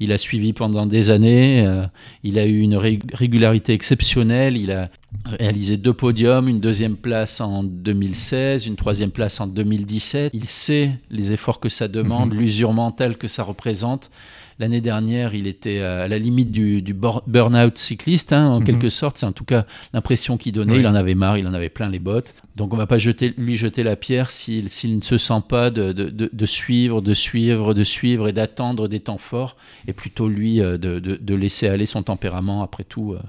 il 0.00 0.12
a 0.12 0.18
suivi 0.18 0.52
pendant 0.52 0.86
des 0.86 1.10
années, 1.10 1.66
euh, 1.66 1.86
il 2.22 2.38
a 2.38 2.46
eu 2.46 2.60
une 2.60 2.76
régularité 2.76 3.72
exceptionnelle, 3.72 4.56
il 4.56 4.70
a 4.70 4.90
réalisé 5.24 5.76
deux 5.76 5.94
podiums, 5.94 6.48
une 6.48 6.60
deuxième 6.60 6.96
place 6.96 7.40
en 7.40 7.64
2016, 7.64 8.66
une 8.66 8.76
troisième 8.76 9.10
place 9.10 9.40
en 9.40 9.46
2017. 9.46 10.32
Il 10.34 10.46
sait 10.46 10.92
les 11.10 11.32
efforts 11.32 11.60
que 11.60 11.68
ça 11.68 11.88
demande, 11.88 12.34
mhm. 12.34 12.40
l'usure 12.40 12.72
mentale 12.72 13.16
que 13.16 13.28
ça 13.28 13.42
représente. 13.42 14.10
L'année 14.58 14.80
dernière, 14.80 15.34
il 15.34 15.46
était 15.46 15.80
à 15.80 16.08
la 16.08 16.18
limite 16.18 16.50
du, 16.50 16.82
burn-out 16.94 17.76
cycliste, 17.76 18.32
hein, 18.32 18.46
en 18.48 18.60
mhm. 18.60 18.66
quelque 18.66 18.88
sorte. 18.88 19.18
C'est 19.18 19.26
en 19.26 19.32
tout 19.32 19.44
cas 19.44 19.66
l'impression 19.92 20.38
qu'il 20.38 20.52
donnait. 20.52 20.78
Il 20.78 20.86
en 20.86 20.94
avait 20.94 21.14
marre, 21.14 21.36
il 21.36 21.46
en 21.46 21.52
avait 21.52 21.68
plein 21.68 21.90
les 21.90 21.98
bottes. 21.98 22.34
Donc 22.56 22.72
on 22.72 22.76
ne 22.76 22.80
va 22.80 22.86
pas 22.86 22.96
jeter, 22.96 23.34
lui 23.36 23.58
jeter 23.58 23.82
la 23.82 23.96
pierre 23.96 24.30
s'il 24.30 24.64
ne 24.64 25.00
se 25.02 25.18
sent 25.18 25.42
pas 25.46 25.70
de, 25.70 25.92
de, 25.92 26.46
suivre, 26.46 27.02
de 27.02 27.12
suivre, 27.12 27.74
de 27.74 27.84
suivre 27.84 28.28
et 28.28 28.32
d'attendre 28.32 28.88
des 28.88 29.00
temps 29.00 29.18
forts, 29.18 29.56
et 29.86 29.92
plutôt 29.92 30.26
lui 30.26 30.62
euh, 30.62 30.78
de, 30.78 31.34
laisser 31.34 31.68
aller 31.68 31.84
son 31.84 32.02
tempérament. 32.02 32.62
Après 32.62 32.84
tout, 32.84 33.12
euh, 33.12 33.20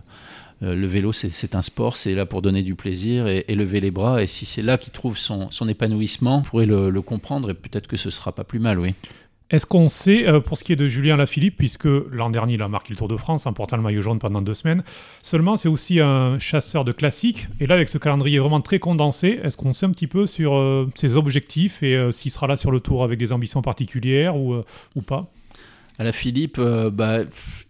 euh, 0.63 0.75
le 0.75 0.87
vélo, 0.87 1.11
c'est 1.11 1.55
un 1.55 1.61
sport, 1.61 1.97
c'est 1.97 2.15
là 2.15 2.25
pour 2.25 2.41
donner 2.41 2.63
du 2.63 2.75
plaisir 2.75 3.27
et, 3.27 3.43
lever 3.49 3.81
les 3.81 3.91
bras. 3.91 4.23
Et 4.23 4.27
si 4.27 4.45
c'est 4.45 4.61
là 4.61 4.77
qu'il 4.77 4.93
trouve 4.93 5.17
son, 5.17 5.49
épanouissement, 5.67 6.37
on 6.37 6.41
pourrait 6.41 6.65
le, 6.65 6.89
le 6.89 7.01
comprendre 7.01 7.49
et 7.49 7.53
peut-être 7.53 7.87
que 7.87 7.97
ce 7.97 8.09
sera 8.09 8.31
pas 8.31 8.45
plus 8.45 8.59
mal, 8.59 8.79
oui. 8.79 8.93
Est-ce 9.49 9.65
qu'on 9.65 9.87
sait, 9.87 10.27
euh, 10.27 10.41
pour 10.41 10.57
ce 10.57 10.65
qui 10.65 10.73
est 10.73 10.75
de 10.75 10.89
Julien 10.89 11.15
Lafilippe, 11.15 11.55
puisque 11.57 11.85
l'an 11.85 12.29
dernier 12.29 12.55
il 12.55 12.61
a 12.61 12.67
marqué 12.67 12.89
le 12.89 12.97
Tour 12.97 13.07
de 13.07 13.15
France 13.15 13.45
en 13.45 13.53
portant 13.53 13.77
le 13.77 13.83
maillot 13.83 14.01
jaune 14.01 14.19
pendant 14.19 14.41
deux 14.41 14.53
semaines, 14.53 14.83
seulement 15.21 15.55
c'est 15.55 15.69
aussi 15.69 16.01
un 16.01 16.37
chasseur 16.37 16.83
de 16.83 16.91
classiques, 16.91 17.47
et 17.61 17.67
là 17.67 17.75
avec 17.75 17.87
ce 17.87 17.97
calendrier 17.97 18.39
vraiment 18.39 18.59
très 18.59 18.79
condensé, 18.79 19.39
est-ce 19.41 19.55
qu'on 19.55 19.71
sait 19.71 19.85
un 19.85 19.91
petit 19.91 20.07
peu 20.07 20.25
sur 20.25 20.55
euh, 20.55 20.89
ses 20.95 21.15
objectifs 21.15 21.81
et 21.81 21.95
euh, 21.95 22.11
s'il 22.11 22.29
sera 22.29 22.47
là 22.47 22.57
sur 22.57 22.71
le 22.71 22.81
Tour 22.81 23.05
avec 23.05 23.19
des 23.19 23.31
ambitions 23.31 23.61
particulières 23.61 24.35
ou, 24.35 24.63
pas? 25.05 25.27
La 25.99 26.11
Philippe, 26.11 26.59
bah, 26.59 27.21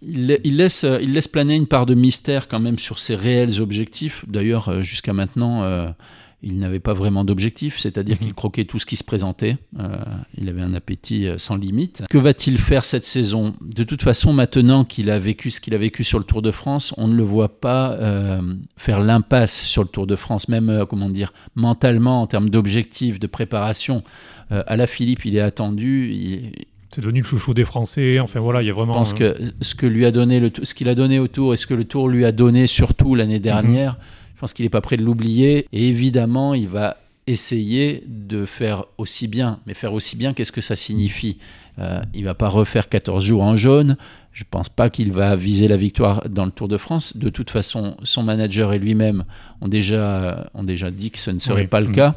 il 0.02 0.28
laisse 0.58 1.28
planer 1.32 1.56
une 1.56 1.68
part 1.68 1.86
de 1.86 1.94
mystère 1.94 2.50
quand 2.50 2.60
même 2.60 2.78
sur 2.78 3.00
ses 3.00 3.16
réels 3.16 3.62
objectifs. 3.62 4.26
D'ailleurs, 4.28 4.82
jusqu'à 4.84 5.14
maintenant, 5.14 5.94
il 6.44 6.60
n'avait 6.60 6.80
pas 6.80 6.94
vraiment 6.94 7.26
d'objectif, 7.26 7.80
c'est-à-dire 7.80 8.20
qu'il 8.20 8.28
mhm. 8.28 8.34
croquait 8.36 8.66
tout 8.66 8.78
ce 8.78 8.86
qui 8.86 8.96
se 8.96 9.04
présentait. 9.04 9.58
Euh, 9.80 9.98
il 10.38 10.48
avait 10.50 10.62
un 10.62 10.76
appétit 10.76 11.26
euh, 11.26 11.40
sans 11.40 11.56
limite. 11.56 12.04
Que 12.12 12.20
va-t-il 12.20 12.60
faire 12.60 12.86
cette 12.86 13.06
saison? 13.06 13.56
De 13.62 13.84
toute 13.84 14.04
façon, 14.04 14.34
maintenant 14.34 14.84
qu'il 14.84 15.10
a 15.10 15.18
vécu 15.18 15.50
ce 15.50 15.60
qu'il 15.60 15.74
a 15.74 15.80
vécu 15.80 16.04
sur 16.04 16.20
le 16.20 16.26
Tour 16.26 16.44
de 16.44 16.52
France, 16.52 16.94
on 16.98 17.08
ne 17.08 17.16
le 17.16 17.24
voit 17.24 17.60
pas 17.60 17.94
euh, 17.94 18.42
faire 18.76 19.00
l'impasse 19.00 19.64
sur 19.64 19.82
le 19.82 19.90
Tour 19.90 20.06
de 20.06 20.16
France, 20.16 20.48
même 20.48 20.86
comment 20.88 21.10
dire 21.10 21.34
mentalement 21.56 22.22
en 22.22 22.28
termes 22.28 22.52
d'objectifs, 22.52 23.20
de 23.20 23.28
préparation. 23.28 24.04
à 24.50 24.78
la 24.78 24.86
Philippe, 24.86 25.26
il 25.26 25.36
est 25.36 25.42
attendu. 25.42 26.54
c'est 26.94 27.02
devenu 27.02 27.22
le 27.22 27.26
chouchou 27.26 27.56
des 27.56 27.66
Français. 27.66 28.20
Enfin 28.20 28.40
voilà, 28.40 28.62
il 28.62 28.68
y 28.68 28.70
a 28.70 28.74
vraiment. 28.74 28.94
Je 28.94 28.98
pense 28.98 29.14
que 29.16 29.36
ce 29.62 29.74
que 29.74 29.88
lui 29.88 30.06
a 30.06 30.12
donné 30.12 30.40
le, 30.40 30.52
ce 30.62 30.74
qu'il 30.76 30.88
a 30.88 30.96
donné 30.96 31.18
au 31.18 31.28
Tour 31.28 31.56
et 31.56 31.58
ce 31.58 31.66
que 31.66 31.74
le 31.74 31.86
Tour 31.86 32.10
lui 32.10 32.26
a 32.26 32.32
donné 32.32 32.68
surtout 32.68 33.16
l'année 33.16 33.38
mhm. 33.38 33.44
dernière. 33.44 33.98
Je 34.38 34.42
pense 34.42 34.54
qu'il 34.54 34.66
n'est 34.66 34.70
pas 34.70 34.82
prêt 34.82 34.98
de 34.98 35.04
l'oublier. 35.04 35.68
Et 35.74 35.88
évidemment, 35.88 36.54
il 36.54 36.68
va 36.68 36.98
essayer 37.26 38.04
de 38.06 38.46
faire 38.46 38.86
aussi 39.00 39.28
bien. 39.28 39.60
Mais 39.66 39.74
faire 39.74 39.94
aussi 39.94 40.16
bien, 40.16 40.36
qu'est-ce 40.36 40.52
que 40.52 40.62
ça 40.62 40.76
signifie? 40.76 41.40
Euh, 41.80 42.02
Il 42.14 42.24
va 42.24 42.36
pas 42.36 42.48
refaire 42.48 42.88
14 42.88 43.26
jours 43.26 43.42
en 43.42 43.58
jaune. 43.58 43.98
Je 44.34 44.44
ne 44.44 44.48
pense 44.52 44.70
pas 44.70 44.92
qu'il 44.92 45.12
va 45.12 45.36
viser 45.36 45.68
la 45.68 45.76
victoire 45.76 46.30
dans 46.30 46.46
le 46.46 46.52
Tour 46.52 46.68
de 46.68 46.78
France. 46.78 47.18
De 47.18 47.30
toute 47.30 47.50
façon, 47.50 47.98
son 48.04 48.22
manager 48.22 48.74
et 48.74 48.78
lui-même 48.78 49.26
ont 49.62 49.68
déjà, 49.68 50.52
ont 50.54 50.64
déjà 50.64 50.92
dit 50.92 51.10
que 51.10 51.18
ce 51.18 51.32
ne 51.32 51.40
serait 51.40 51.66
pas 51.66 51.80
le 51.80 51.88
mmh. 51.88 51.94
cas. 51.94 52.16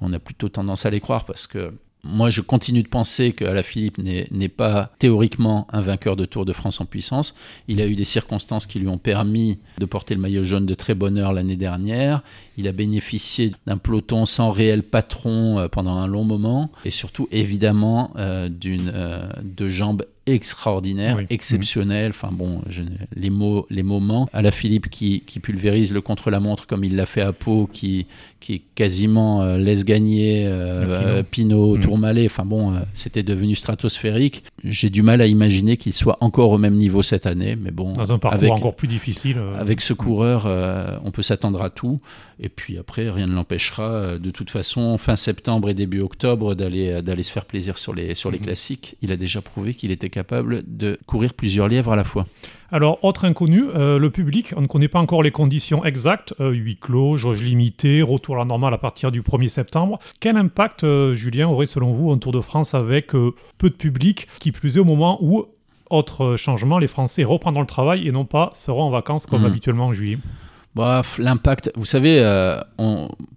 On 0.00 0.12
a 0.12 0.20
plutôt 0.20 0.48
tendance 0.48 0.86
à 0.86 0.90
les 0.90 1.00
croire 1.00 1.24
parce 1.24 1.48
que 1.48 1.72
moi, 2.06 2.30
je 2.30 2.40
continue 2.40 2.82
de 2.82 2.88
penser 2.88 3.32
que 3.32 3.62
Philippe 3.62 3.98
n'est 3.98 4.48
pas 4.48 4.92
théoriquement 4.98 5.66
un 5.72 5.80
vainqueur 5.80 6.16
de 6.16 6.24
Tour 6.24 6.44
de 6.44 6.52
France 6.52 6.80
en 6.80 6.84
puissance. 6.84 7.34
Il 7.68 7.80
a 7.80 7.86
eu 7.86 7.94
des 7.94 8.04
circonstances 8.04 8.66
qui 8.66 8.78
lui 8.78 8.88
ont 8.88 8.98
permis 8.98 9.58
de 9.78 9.84
porter 9.84 10.14
le 10.14 10.20
maillot 10.20 10.44
jaune 10.44 10.66
de 10.66 10.74
très 10.74 10.94
bonne 10.94 11.18
heure 11.18 11.32
l'année 11.32 11.56
dernière. 11.56 12.22
Il 12.56 12.68
a 12.68 12.72
bénéficié 12.72 13.52
d'un 13.66 13.78
peloton 13.78 14.26
sans 14.26 14.50
réel 14.50 14.82
patron 14.82 15.58
euh, 15.58 15.68
pendant 15.68 15.96
un 15.96 16.06
long 16.06 16.24
moment 16.24 16.70
et 16.84 16.90
surtout 16.90 17.28
évidemment 17.30 18.12
euh, 18.16 18.48
d'une 18.48 18.90
euh, 18.94 19.28
de 19.42 19.68
jambes 19.68 20.04
extraordinaires, 20.26 21.20
exceptionnelles. 21.30 22.10
Enfin 22.10 22.30
bon, 22.32 22.60
les 23.14 23.30
mots 23.30 23.66
les 23.70 23.82
moments. 23.82 24.28
À 24.32 24.42
la 24.42 24.50
Philippe 24.50 24.90
qui, 24.90 25.22
qui 25.26 25.40
pulvérise 25.40 25.92
le 25.92 26.00
contre-la-montre 26.00 26.66
comme 26.66 26.84
il 26.84 26.96
l'a 26.96 27.06
fait 27.06 27.20
à 27.20 27.32
Pau, 27.32 27.68
qui 27.72 28.06
qui 28.40 28.62
quasiment 28.74 29.56
laisse 29.56 29.84
gagner 29.84 30.48
Pinot, 31.30 31.78
mmh. 31.78 31.80
Tourmalet. 31.80 32.26
Enfin 32.26 32.44
bon, 32.44 32.74
c'était 32.94 33.22
devenu 33.22 33.54
stratosphérique. 33.54 34.44
J'ai 34.62 34.90
du 34.90 35.02
mal 35.02 35.20
à 35.20 35.26
imaginer 35.26 35.76
qu'il 35.76 35.92
soit 35.92 36.18
encore 36.20 36.50
au 36.50 36.58
même 36.58 36.74
niveau 36.74 37.02
cette 37.02 37.26
année, 37.26 37.56
mais 37.56 37.70
bon. 37.70 37.92
Dans 37.92 38.12
un 38.12 38.18
parcours 38.18 38.52
encore 38.52 38.76
plus 38.76 38.88
difficile. 38.88 39.38
Avec 39.58 39.80
ce 39.80 39.92
coureur, 39.92 40.46
on 41.04 41.10
peut 41.10 41.22
s'attendre 41.22 41.62
à 41.62 41.70
tout. 41.70 42.00
Et 42.38 42.50
puis 42.50 42.76
après, 42.76 43.08
rien 43.08 43.26
ne 43.26 43.34
l'empêchera 43.34 43.82
euh, 43.82 44.18
de 44.18 44.30
toute 44.30 44.50
façon, 44.50 44.98
fin 44.98 45.16
septembre 45.16 45.70
et 45.70 45.74
début 45.74 46.00
octobre, 46.00 46.54
d'aller 46.54 46.90
euh, 46.90 47.02
d'aller 47.02 47.22
se 47.22 47.32
faire 47.32 47.46
plaisir 47.46 47.78
sur 47.78 47.94
les, 47.94 48.14
sur 48.14 48.30
les 48.30 48.38
mhm. 48.38 48.44
classiques. 48.44 48.96
Il 49.00 49.10
a 49.10 49.16
déjà 49.16 49.40
prouvé 49.40 49.74
qu'il 49.74 49.90
était 49.90 50.10
capable 50.10 50.62
de 50.66 50.98
courir 51.06 51.32
plusieurs 51.32 51.68
lièvres 51.68 51.92
à 51.92 51.96
la 51.96 52.04
fois. 52.04 52.26
Alors, 52.70 53.02
autre 53.04 53.24
inconnu, 53.24 53.64
euh, 53.74 53.98
le 53.98 54.10
public, 54.10 54.52
on 54.56 54.60
ne 54.60 54.66
connaît 54.66 54.88
pas 54.88 54.98
encore 54.98 55.22
les 55.22 55.30
conditions 55.30 55.84
exactes, 55.84 56.34
huis 56.40 56.76
clos, 56.76 57.16
jauge 57.16 57.40
limitée, 57.40 58.02
retour 58.02 58.34
à 58.34 58.38
la 58.40 58.44
normale 58.44 58.74
à 58.74 58.78
partir 58.78 59.12
du 59.12 59.22
1er 59.22 59.48
septembre. 59.48 59.98
Quel 60.20 60.36
impact, 60.36 60.84
Julien, 61.14 61.48
aurait 61.48 61.66
selon 61.66 61.92
vous 61.92 62.10
un 62.10 62.18
Tour 62.18 62.32
de 62.32 62.40
France 62.40 62.74
avec 62.74 63.12
peu 63.12 63.34
de 63.62 63.68
public, 63.68 64.26
qui 64.40 64.50
plus 64.50 64.76
est 64.76 64.80
au 64.80 64.84
moment 64.84 65.18
où, 65.22 65.46
autre 65.90 66.34
changement, 66.36 66.78
les 66.80 66.88
Français 66.88 67.22
reprendront 67.22 67.60
le 67.60 67.68
travail 67.68 68.08
et 68.08 68.10
non 68.10 68.24
pas 68.24 68.50
seront 68.54 68.82
en 68.82 68.90
vacances 68.90 69.26
comme 69.26 69.42
mhm. 69.42 69.46
habituellement 69.46 69.86
en 69.86 69.92
juillet? 69.92 70.18
L'impact, 71.18 71.72
vous 71.74 71.84
savez, 71.84 72.18
euh, 72.20 72.60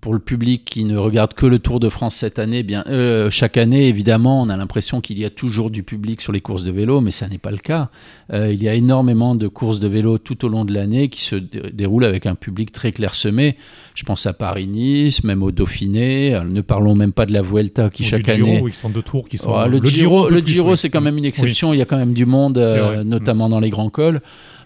pour 0.01 0.13
le 0.13 0.19
public 0.19 0.65
qui 0.65 0.83
ne 0.83 0.97
regarde 0.97 1.33
que 1.33 1.45
le 1.45 1.59
Tour 1.59 1.79
de 1.79 1.89
France 1.89 2.15
cette 2.15 2.39
année, 2.39 2.63
bien, 2.63 2.83
euh, 2.87 3.29
chaque 3.29 3.57
année, 3.57 3.87
évidemment, 3.87 4.41
on 4.41 4.49
a 4.49 4.57
l'impression 4.57 4.99
qu'il 5.01 5.19
y 5.19 5.25
a 5.25 5.29
toujours 5.29 5.69
du 5.69 5.83
public 5.83 6.21
sur 6.21 6.33
les 6.33 6.41
courses 6.41 6.63
de 6.63 6.71
vélo, 6.71 7.01
mais 7.01 7.11
ça 7.11 7.27
n'est 7.27 7.37
pas 7.37 7.51
le 7.51 7.57
cas. 7.57 7.89
Euh, 8.33 8.51
il 8.51 8.61
y 8.61 8.67
a 8.67 8.73
énormément 8.73 9.35
de 9.35 9.47
courses 9.47 9.79
de 9.79 9.87
vélo 9.87 10.17
tout 10.17 10.45
au 10.45 10.49
long 10.49 10.65
de 10.65 10.73
l'année 10.73 11.09
qui 11.09 11.21
se 11.21 11.35
déroulent 11.35 12.05
avec 12.05 12.25
un 12.25 12.35
public 12.35 12.71
très 12.71 12.91
clairsemé. 12.91 13.55
Je 13.95 14.03
pense 14.03 14.25
à 14.25 14.33
Paris-Nice, 14.33 15.23
même 15.23 15.41
au 15.41 15.51
Dauphiné. 15.51 16.39
ne 16.45 16.61
parlons 16.61 16.95
même 16.95 17.13
pas 17.13 17.25
de 17.25 17.33
la 17.33 17.41
Vuelta 17.41 17.89
qui 17.89 18.03
chaque 18.03 18.29
année. 18.29 18.59
Oui, 18.61 18.73
sont 18.73 18.89
deux 18.89 19.01
tours 19.01 19.27
qui 19.27 19.37
sont. 19.37 19.65
le, 19.65 19.79
Giro, 19.83 20.29
le 20.29 20.39
Giro, 20.39 20.75
c'est 20.75 20.89
quand 20.89 21.01
même 21.01 21.17
une 21.17 21.25
exception. 21.25 21.73
Il 21.73 21.79
y 21.79 21.81
a 21.81 21.85
quand 21.85 21.97
même 21.97 22.13
du 22.13 22.25
monde, 22.25 22.57
notamment 23.05 23.47
mm. 23.47 23.51
dans 23.51 23.59
les 23.59 23.69
grands 23.69 23.89
cols. 23.89 24.21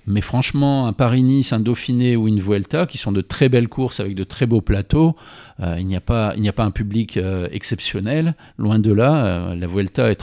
Mais 0.05 0.21
franchement, 0.21 0.87
un 0.87 0.93
Paris-Nice, 0.93 1.53
un 1.53 1.59
Dauphiné 1.59 2.15
ou 2.15 2.27
une 2.27 2.39
Vuelta, 2.39 2.85
qui 2.85 2.97
sont 2.97 3.11
de 3.11 3.21
très 3.21 3.49
belles 3.49 3.69
courses 3.69 3.99
avec 3.99 4.15
de 4.15 4.23
très 4.23 4.45
beaux 4.45 4.61
plateaux, 4.61 5.15
euh, 5.61 5.77
il 5.79 5.85
n'y 5.85 5.95
a, 5.95 6.01
pas, 6.01 6.33
a 6.33 6.51
pas 6.51 6.63
un 6.63 6.71
public 6.71 7.17
euh, 7.17 7.47
exceptionnel. 7.51 8.33
Loin 8.57 8.79
de 8.79 8.91
là, 8.91 9.25
euh, 9.25 9.55
la 9.55 9.67
Vuelta 9.67 10.11
est 10.11 10.19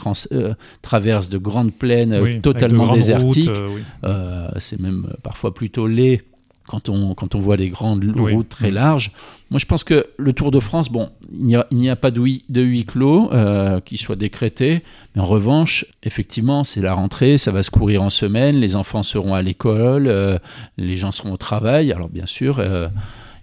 traverse 0.81 1.29
de 1.29 1.37
grandes 1.37 1.73
plaines 1.73 2.41
totalement 2.41 2.93
désertiques. 2.93 3.49
C'est 4.59 4.79
même 4.79 5.13
parfois 5.23 5.53
plutôt 5.53 5.87
laid 5.87 6.23
quand 6.71 6.87
on, 6.87 7.13
quand 7.15 7.35
on 7.35 7.39
voit 7.39 7.57
les 7.57 7.69
grandes 7.69 8.03
routes 8.17 8.47
très 8.47 8.71
mm. 8.71 8.75
larges. 8.75 9.11
Moi, 9.49 9.59
je 9.59 9.65
pense 9.65 9.83
que 9.83 10.07
le 10.17 10.31
Tour 10.31 10.49
de 10.49 10.61
France, 10.61 10.89
bon, 10.89 11.09
il 11.29 11.45
n'y 11.45 11.89
a, 11.89 11.91
a, 11.91 11.95
pas 11.97 12.09
de 12.09 12.21
huis, 12.21 12.45
de 12.47 12.61
huis 12.61 12.85
clos 12.85 13.29
euh, 13.33 13.81
qui 13.81 13.97
soit 13.97 14.15
décrété, 14.15 14.81
mais 15.13 15.21
en 15.21 15.25
revanche, 15.25 15.85
effectivement, 16.03 16.63
c'est 16.63 16.79
la 16.79 16.93
rentrée, 16.93 17.37
ça 17.37 17.51
va 17.51 17.61
se 17.61 17.69
courir 17.69 18.01
en 18.01 18.09
semaine, 18.09 18.55
les 18.55 18.77
enfants 18.77 19.03
seront 19.03 19.33
à 19.33 19.41
l'école, 19.41 20.07
euh, 20.07 20.37
les 20.77 20.95
gens 20.95 21.11
seront 21.11 21.33
au 21.33 21.37
travail, 21.37 21.91
alors 21.91 22.07
bien 22.07 22.25
sûr. 22.25 22.59
Euh, 22.59 22.87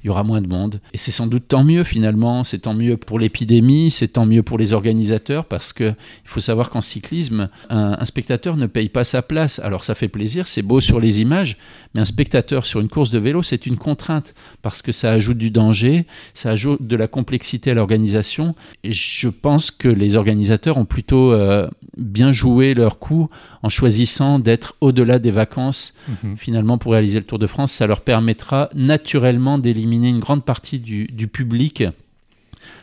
il 0.03 0.07
y 0.07 0.11
aura 0.11 0.25
moins 0.25 0.41
de 0.41 0.47
monde. 0.47 0.81
Et 0.93 0.99
c'est 0.99 1.11
sans 1.11 1.27
doute 1.27 1.49
tant 1.49 1.65
mieux 1.65 1.85
finalement, 1.85 2.45
c'est 2.45 2.61
tant 2.61 2.75
mieux 2.75 2.97
pour 2.97 3.19
l'épidémie, 3.19 3.91
c'est 3.91 4.09
tant 4.09 4.27
mieux 4.27 4.43
pour 4.43 4.59
les 4.59 4.73
organisateurs, 4.73 5.45
parce 5.45 5.73
qu'il 5.73 5.95
faut 6.25 6.41
savoir 6.41 6.71
qu'en 6.71 6.81
cyclisme, 6.81 7.49
un, 7.69 8.05
spectateur 8.05 8.57
ne 8.57 8.67
paye 8.67 8.89
pas 8.89 9.05
sa 9.05 9.23
place. 9.23 9.59
Alors 9.59 9.85
ça 9.85 9.95
fait 9.95 10.09
plaisir, 10.09 10.47
c'est 10.47 10.63
beau 10.63 10.81
sur 10.81 11.01
les 11.01 11.21
images, 11.21 11.57
mais 11.95 12.01
un 12.01 12.05
spectateur 12.05 12.65
sur 12.65 12.81
une 12.81 12.89
course 12.89 13.11
de 13.11 13.19
vélo, 13.19 13.43
c'est 13.43 13.67
une 13.67 13.77
contrainte, 13.77 14.35
parce 14.63 14.83
que 14.83 14.93
ça 14.93 15.11
ajoute 15.11 15.39
du 15.39 15.51
danger, 15.51 16.07
ça 16.35 16.51
ajoute 16.51 16.87
de 16.87 16.97
la 16.97 17.09
complexité 17.09 17.73
à 17.73 17.75
l'organisation, 17.75 18.55
et 18.85 18.93
je 18.93 19.29
pense 19.29 19.71
que 19.71 19.89
les 19.89 20.17
organisateurs 20.17 20.77
ont 20.77 20.85
plutôt 20.85 21.33
euh, 21.33 21.69
bien 21.97 22.33
joué 22.33 22.75
leur 22.75 22.99
coup 22.99 23.29
en 23.63 23.69
choisissant 23.69 24.39
d'être 24.39 24.77
au-delà 24.81 25.19
des 25.19 25.33
vacances, 25.33 25.95
mhm. 26.09 26.37
finalement, 26.37 26.79
pour 26.79 26.93
réaliser 26.93 27.19
le 27.19 27.25
Tour 27.25 27.39
de 27.39 27.47
France. 27.47 27.73
Ça 27.73 27.87
leur 27.87 28.03
permettra 28.03 28.71
naturellement 28.75 29.59
d'éliminer 29.59 29.88
une 29.93 30.21
grande 30.21 30.45
partie 30.45 30.79
du, 30.79 31.29
public 31.29 31.85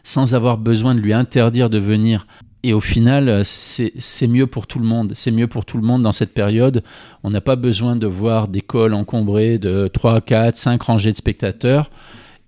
sans 0.03 0.33
avoir 0.35 0.57
besoin 0.57 0.95
de 0.95 0.99
lui 0.99 1.13
interdire 1.13 1.69
de 1.69 1.77
venir. 1.77 2.27
Et 2.63 2.73
au 2.73 2.81
final, 2.81 3.43
c'est 3.45 4.27
mieux 4.27 4.47
pour 4.47 4.65
tout 4.65 4.79
le 4.79 4.85
monde. 4.85 5.13
C'est 5.15 5.31
mieux 5.31 5.47
pour 5.47 5.65
tout 5.65 5.77
le 5.77 5.83
monde 5.83 6.01
dans 6.01 6.11
cette 6.11 6.33
période. 6.33 6.83
On 7.23 7.29
n'a 7.29 7.41
pas 7.41 7.55
besoin 7.55 7.95
de 7.95 8.07
voir 8.07 8.47
des 8.47 8.61
cols 8.61 8.93
encombrés 8.93 9.59
de 9.59 9.87
3, 9.87 10.21
4, 10.21 10.55
5 10.55 10.81
rangées 10.81 11.11
de 11.11 11.17
spectateurs. 11.17 11.91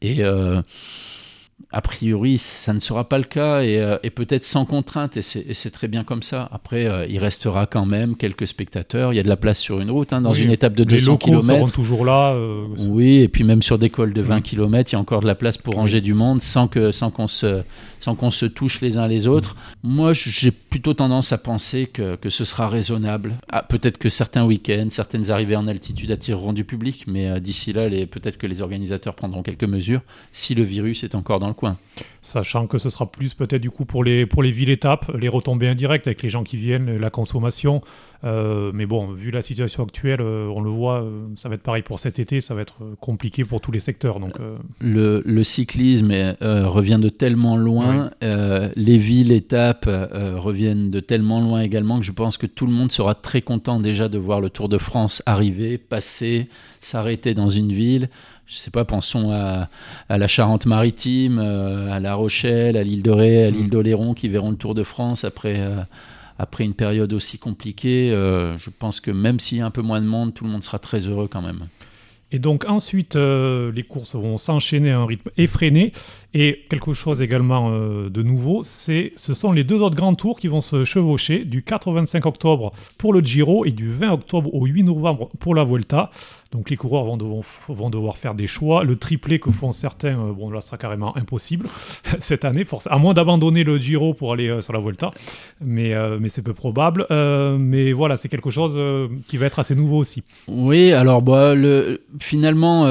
Et 0.02 0.24
euh, 0.24 0.62
a 1.72 1.82
priori, 1.82 2.38
ça 2.38 2.72
ne 2.72 2.80
sera 2.80 3.10
pas 3.10 3.18
le 3.18 3.26
cas 3.26 3.62
et, 3.62 3.78
euh, 3.80 3.98
peut-être 4.16 4.46
sans 4.46 4.66
contrainte, 4.66 5.18
et 5.18 5.22
c'est 5.22 5.72
très 5.72 5.88
bien 5.88 6.04
comme 6.04 6.24
ça. 6.24 6.48
Après, 6.52 6.86
euh, 6.86 7.06
il 7.08 7.20
restera 7.20 7.66
quand 7.66 7.86
même 7.86 8.16
quelques 8.16 8.48
spectateurs. 8.48 9.12
Il 9.12 9.18
y 9.18 9.20
a 9.20 9.24
de 9.24 9.28
la 9.28 9.36
place 9.36 9.60
sur 9.60 9.80
une 9.82 9.92
route, 9.92 10.14
hein, 10.14 10.22
dans 10.22 10.34
une 10.34 10.52
étape 10.52 10.76
de 10.76 10.84
200 10.84 11.18
km. 11.18 11.46
seront 11.46 11.68
toujours 11.68 12.06
là. 12.06 12.34
Euh, 12.34 12.66
oui, 12.78 13.18
et 13.18 13.28
puis 13.28 13.44
même 13.44 13.62
sur 13.62 13.78
des 13.78 13.90
cols 13.90 14.14
de 14.14 14.22
20 14.22 14.42
km, 14.42 14.92
il 14.92 14.94
y 14.94 14.96
a 14.96 15.00
encore 15.00 15.20
de 15.20 15.28
la 15.28 15.36
place 15.36 15.58
pour 15.58 15.74
ranger 15.76 16.00
du 16.00 16.14
monde 16.14 16.42
sans 16.42 16.68
qu'on 16.68 16.92
sans 16.92 17.12
qu'on 17.12 17.28
se, 17.28 17.64
qu'on 18.02 18.32
se 18.32 18.46
touche 18.46 18.80
les 18.82 18.98
uns 18.98 19.08
les 19.08 19.28
autres. 19.28 19.56
Moi, 19.84 20.14
j'ai 20.14 20.52
plutôt 20.52 20.94
tendance 20.94 21.34
à 21.34 21.38
penser 21.38 21.88
que, 21.92 22.16
que 22.16 22.30
ce 22.30 22.46
sera 22.46 22.70
raisonnable. 22.70 23.34
Ah, 23.50 23.64
peut-être 23.64 23.98
que 23.98 24.10
certains 24.10 24.46
week-ends, 24.46 24.88
certaines 24.90 25.32
arrivées 25.32 25.56
en 25.56 25.68
altitude 25.68 26.12
attireront 26.12 26.54
du 26.54 26.64
public, 26.64 27.04
mais 27.08 27.42
d'ici 27.42 27.74
là, 27.74 27.90
peut-être 27.90 28.38
que 28.38 28.48
les 28.48 28.62
organisateurs 28.62 29.16
prendront 29.16 29.44
quelques 29.44 29.64
mesures 29.64 30.02
si 30.32 30.56
le 30.56 30.64
virus 30.64 31.04
est 31.04 31.16
encore 31.16 31.40
dans 31.40 31.47
le 31.48 31.54
coin. 31.54 31.78
Sachant 32.22 32.68
que 32.68 32.78
ce 32.78 32.90
sera 32.90 33.10
plus 33.10 33.34
peut-être 33.34 33.62
du 33.62 33.72
coup 33.72 33.86
pour 33.86 34.04
les, 34.04 34.26
pour 34.26 34.44
les 34.44 34.52
villes 34.52 34.70
étapes, 34.70 35.12
les 35.18 35.30
retombées 35.30 35.68
indirectes 35.68 36.08
avec 36.08 36.22
les 36.22 36.30
gens 36.30 36.44
qui 36.44 36.58
viennent, 36.58 36.98
la 36.98 37.10
consommation. 37.10 37.82
Euh, 38.24 38.72
mais 38.74 38.86
bon, 38.86 39.12
vu 39.12 39.32
la 39.32 39.42
situation 39.42 39.84
actuelle, 39.84 40.22
euh, 40.22 40.48
on 40.48 40.62
le 40.62 40.70
voit, 40.70 41.04
euh, 41.04 41.28
ça 41.36 41.50
va 41.50 41.56
être 41.56 41.62
pareil 41.62 41.84
pour 41.84 42.00
cet 42.00 42.18
été, 42.20 42.42
ça 42.42 42.56
va 42.56 42.62
être 42.62 42.80
compliqué 43.00 43.46
pour 43.46 43.62
tous 43.62 43.72
les 43.72 43.80
secteurs. 43.80 44.20
Donc, 44.20 44.34
le, 44.80 45.22
le, 45.26 45.44
cyclisme 45.44 46.12
revient 46.42 47.00
de 47.00 47.10
tellement 47.10 47.58
loin, 47.58 48.12
les 48.22 48.98
villes 48.98 49.32
étapes 49.32 49.88
reviennent 49.88 50.90
de 50.90 51.00
tellement 51.00 51.42
loin 51.42 51.62
également 51.62 52.00
que 52.00 52.06
je 52.06 52.12
pense 52.12 52.38
que 52.38 52.48
tout 52.48 52.66
le 52.66 52.74
monde 52.74 52.92
sera 52.92 53.16
très 53.16 53.42
content 53.42 53.80
déjà 53.80 54.10
de 54.10 54.18
voir 54.18 54.42
le 54.42 54.50
Tour 54.50 54.70
de 54.70 54.78
France 54.78 55.22
arriver, 55.26 55.78
passer, 55.78 56.50
s'arrêter 56.82 57.34
dans 57.34 57.50
une 57.50 57.72
ville 57.72 58.10
je 58.48 58.56
sais 58.56 58.72
pas, 58.72 58.86
pensons 58.86 59.32
à, 59.32 59.68
la 60.10 60.28
Charente-Maritime, 60.28 61.40
euh, 61.40 61.92
à 61.92 62.00
La 62.00 62.16
Rochelle, 62.16 62.78
à 62.78 62.84
l'île 62.84 63.04
de 63.04 63.12
Ré, 63.12 63.44
à 63.44 63.52
l'île 63.52 63.68
mm. 63.68 63.70
d'Oléron, 63.70 64.14
qui 64.14 64.30
verront 64.30 64.52
le 64.52 64.58
Tour 64.58 64.74
de 64.74 64.84
France 64.84 65.26
après, 65.26 65.60
euh, 65.60 65.82
après 66.40 66.64
une 66.64 66.74
période 66.74 67.12
aussi 67.12 67.38
compliquée. 67.38 68.12
Euh, 68.12 68.58
je 68.58 68.70
pense 68.70 69.02
que 69.02 69.12
même 69.12 69.40
s'il 69.40 69.58
y 69.58 69.62
a 69.62 69.66
un 69.66 69.72
peu 69.72 69.82
moins 69.82 70.02
de 70.02 70.08
monde, 70.08 70.34
tout 70.34 70.46
le 70.46 70.50
monde 70.50 70.64
sera 70.64 70.80
très 70.80 71.00
heureux 71.00 71.28
quand 71.30 71.42
même. 71.42 71.68
Et 72.32 72.40
donc 72.40 72.66
ensuite, 72.68 73.16
les 73.16 73.84
courses 73.88 74.14
vont 74.14 74.38
s'enchaîner 74.38 74.92
à 74.92 75.00
un 75.00 75.06
rythme 75.06 75.30
effréné. 75.38 75.94
Et 76.34 76.66
quelque 76.70 76.92
chose 76.92 77.22
également 77.22 77.72
de 77.72 78.22
nouveau, 78.22 78.64
c'est 78.64 79.14
ce 79.16 79.34
sont 79.34 79.54
les 79.54 79.64
deux 79.64 79.82
autres 79.82 79.96
grands 79.96 80.14
tours 80.14 80.38
qui 80.38 80.50
vont 80.50 80.60
se 80.60 80.84
chevaucher 80.84 81.46
du 81.46 81.64
4 81.64 81.88
au 81.88 81.94
25 81.94 82.26
octobre 82.26 82.74
pour 82.98 83.14
le 83.14 83.22
Giro 83.22 83.64
et 83.64 83.72
du 83.72 83.90
20 83.94 84.12
octobre 84.12 84.54
au 84.54 84.66
8 84.66 84.84
novembre 84.84 85.30
pour 85.40 85.56
la 85.56 85.64
Vuelta. 85.64 86.12
Donc 86.52 86.70
les 86.70 86.78
coureurs 86.78 87.04
vont 87.04 87.18
devoir, 87.18 87.44
vont 87.68 87.90
devoir, 87.90 88.18
faire 88.18 88.34
des 88.34 88.48
choix. 88.48 88.84
Le 88.84 88.96
triplé 88.96 89.40
que 89.40 89.52
font 89.52 89.72
certains, 89.72 90.20
euh, 90.20 90.34
bon 90.34 90.50
là, 90.50 90.62
sera 90.62 90.78
carrément 90.78 91.16
impossible 91.18 91.68
cette 92.20 92.46
année, 92.46 92.66
à 92.86 92.98
moins 92.98 93.14
d'abandonner 93.14 93.64
le 93.64 93.78
Giro 93.78 94.14
pour 94.14 94.34
aller 94.34 94.48
euh, 94.48 94.62
sur 94.62 94.74
la 94.74 94.80
Volta. 94.80 95.12
Mais, 95.62 95.94
euh, 95.94 96.18
mais 96.20 96.30
c'est 96.30 96.42
peu 96.42 96.54
probable. 96.54 97.06
mais 97.10 97.92
voilà, 97.92 98.18
c'est 98.18 98.30
quelque 98.30 98.52
chose 98.52 98.78
qui 99.28 99.38
va 99.38 99.46
être 99.48 99.60
assez 99.60 99.76
nouveau 99.76 99.98
aussi. 99.98 100.24
Oui, 100.48 100.92
alors 100.92 101.22
bah, 101.22 101.56
le, 101.56 102.02
finalement 102.20 102.86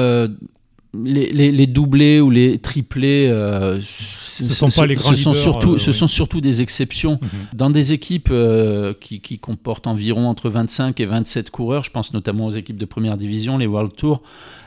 les, 1.05 1.67
doublés 1.67 2.19
ou 2.21 2.29
les 2.29 2.57
triplés, 2.59 3.27
euh, 3.29 3.79
ce, 3.81 4.43
sont 4.43 4.69
pas 4.69 4.85
les 4.85 4.95
grands 4.95 5.09
ce 5.09 5.15
sont 5.15 5.33
surtout, 5.33 5.73
euh, 5.73 5.77
ce 5.77 5.91
sont 5.91 6.07
surtout 6.07 6.41
des 6.41 6.61
exceptions. 6.61 7.19
Mhm. 7.21 7.29
Dans 7.53 7.69
des 7.69 7.93
équipes 7.93 8.29
euh, 8.31 8.93
qui, 8.99 9.19
qui, 9.19 9.39
comportent 9.39 9.87
environ 9.87 10.27
entre 10.27 10.49
25 10.49 10.99
et 10.99 11.05
27 11.05 11.49
coureurs, 11.51 11.83
je 11.83 11.91
pense 11.91 12.13
notamment 12.13 12.45
aux 12.47 12.51
équipes 12.51 12.77
de 12.77 12.85
première 12.85 13.17
division, 13.17 13.57
les 13.57 13.67
World 13.67 13.95
Tour, 13.95 14.21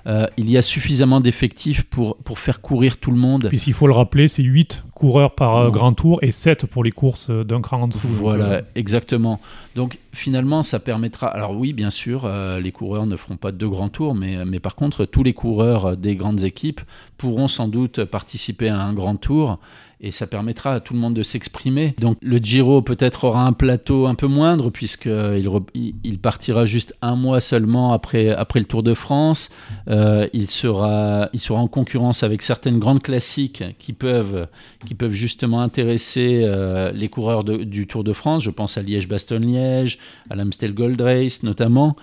euh, 0.06 0.26
il 0.36 0.50
y 0.50 0.56
a 0.56 0.62
suffisamment 0.62 1.20
d'effectifs 1.20 1.82
pour, 1.84 2.16
pour 2.16 2.38
faire 2.38 2.60
courir 2.60 2.96
tout 2.96 3.10
le 3.10 3.18
monde. 3.18 3.48
Puisqu'il 3.48 3.74
faut 3.74 3.86
le 3.86 3.92
rappeler, 3.92 4.28
c'est 4.28 4.42
8 4.42 4.82
coureurs 4.94 5.34
par 5.34 5.56
euh, 5.56 5.70
grand 5.70 5.92
tour 5.92 6.18
et 6.22 6.30
7 6.30 6.66
pour 6.66 6.84
les 6.84 6.90
courses 6.90 7.28
euh, 7.30 7.44
d'un 7.44 7.60
cran 7.60 7.82
en 7.82 7.88
dessous. 7.88 8.08
Voilà, 8.08 8.62
exactement. 8.74 9.40
Donc 9.76 9.98
finalement, 10.12 10.62
ça 10.62 10.78
permettra. 10.80 11.28
Alors 11.28 11.56
oui, 11.56 11.72
bien 11.72 11.90
sûr, 11.90 12.28
les 12.60 12.72
coureurs 12.72 13.06
ne 13.06 13.16
feront 13.16 13.36
pas 13.36 13.52
deux 13.52 13.68
grands 13.68 13.88
tours, 13.88 14.14
mais, 14.14 14.44
mais 14.44 14.58
par 14.58 14.74
contre, 14.74 15.04
tous 15.04 15.22
les 15.22 15.32
coureurs 15.32 15.96
des 15.96 16.16
grandes 16.20 16.44
équipes 16.44 16.80
pourront 17.18 17.48
sans 17.48 17.66
doute 17.66 18.04
participer 18.04 18.68
à 18.68 18.80
un 18.80 18.92
grand 18.92 19.16
tour 19.16 19.58
et 20.02 20.12
ça 20.12 20.26
permettra 20.26 20.74
à 20.74 20.80
tout 20.80 20.94
le 20.94 21.00
monde 21.00 21.14
de 21.14 21.22
s'exprimer. 21.22 21.94
Donc 21.98 22.16
le 22.22 22.38
Giro 22.38 22.80
peut-être 22.80 23.24
aura 23.24 23.44
un 23.44 23.52
plateau 23.52 24.06
un 24.06 24.14
peu 24.14 24.26
moindre 24.26 24.70
puisqu'il 24.70 25.48
il 26.04 26.18
partira 26.18 26.64
juste 26.64 26.94
un 27.02 27.16
mois 27.16 27.40
seulement 27.40 27.92
après, 27.92 28.30
après 28.30 28.60
le 28.60 28.64
Tour 28.64 28.82
de 28.82 28.94
France. 28.94 29.50
Euh, 29.88 30.26
il, 30.32 30.46
sera, 30.46 31.28
il 31.34 31.40
sera 31.40 31.60
en 31.60 31.68
concurrence 31.68 32.22
avec 32.22 32.40
certaines 32.40 32.78
grandes 32.78 33.02
classiques 33.02 33.62
qui 33.78 33.92
peuvent, 33.92 34.48
qui 34.86 34.94
peuvent 34.94 35.12
justement 35.12 35.60
intéresser 35.60 36.40
euh, 36.44 36.92
les 36.92 37.08
coureurs 37.08 37.44
du 37.44 37.86
Tour 37.86 38.02
de 38.02 38.14
France. 38.14 38.42
Je 38.42 38.50
pense 38.50 38.78
à 38.78 38.82
Liège-Bastogne-Liège, 38.82 39.98
à 40.30 40.34
l'Amstel 40.34 40.72
Gold 40.72 41.00
Race 41.00 41.42
notamment, 41.42 41.96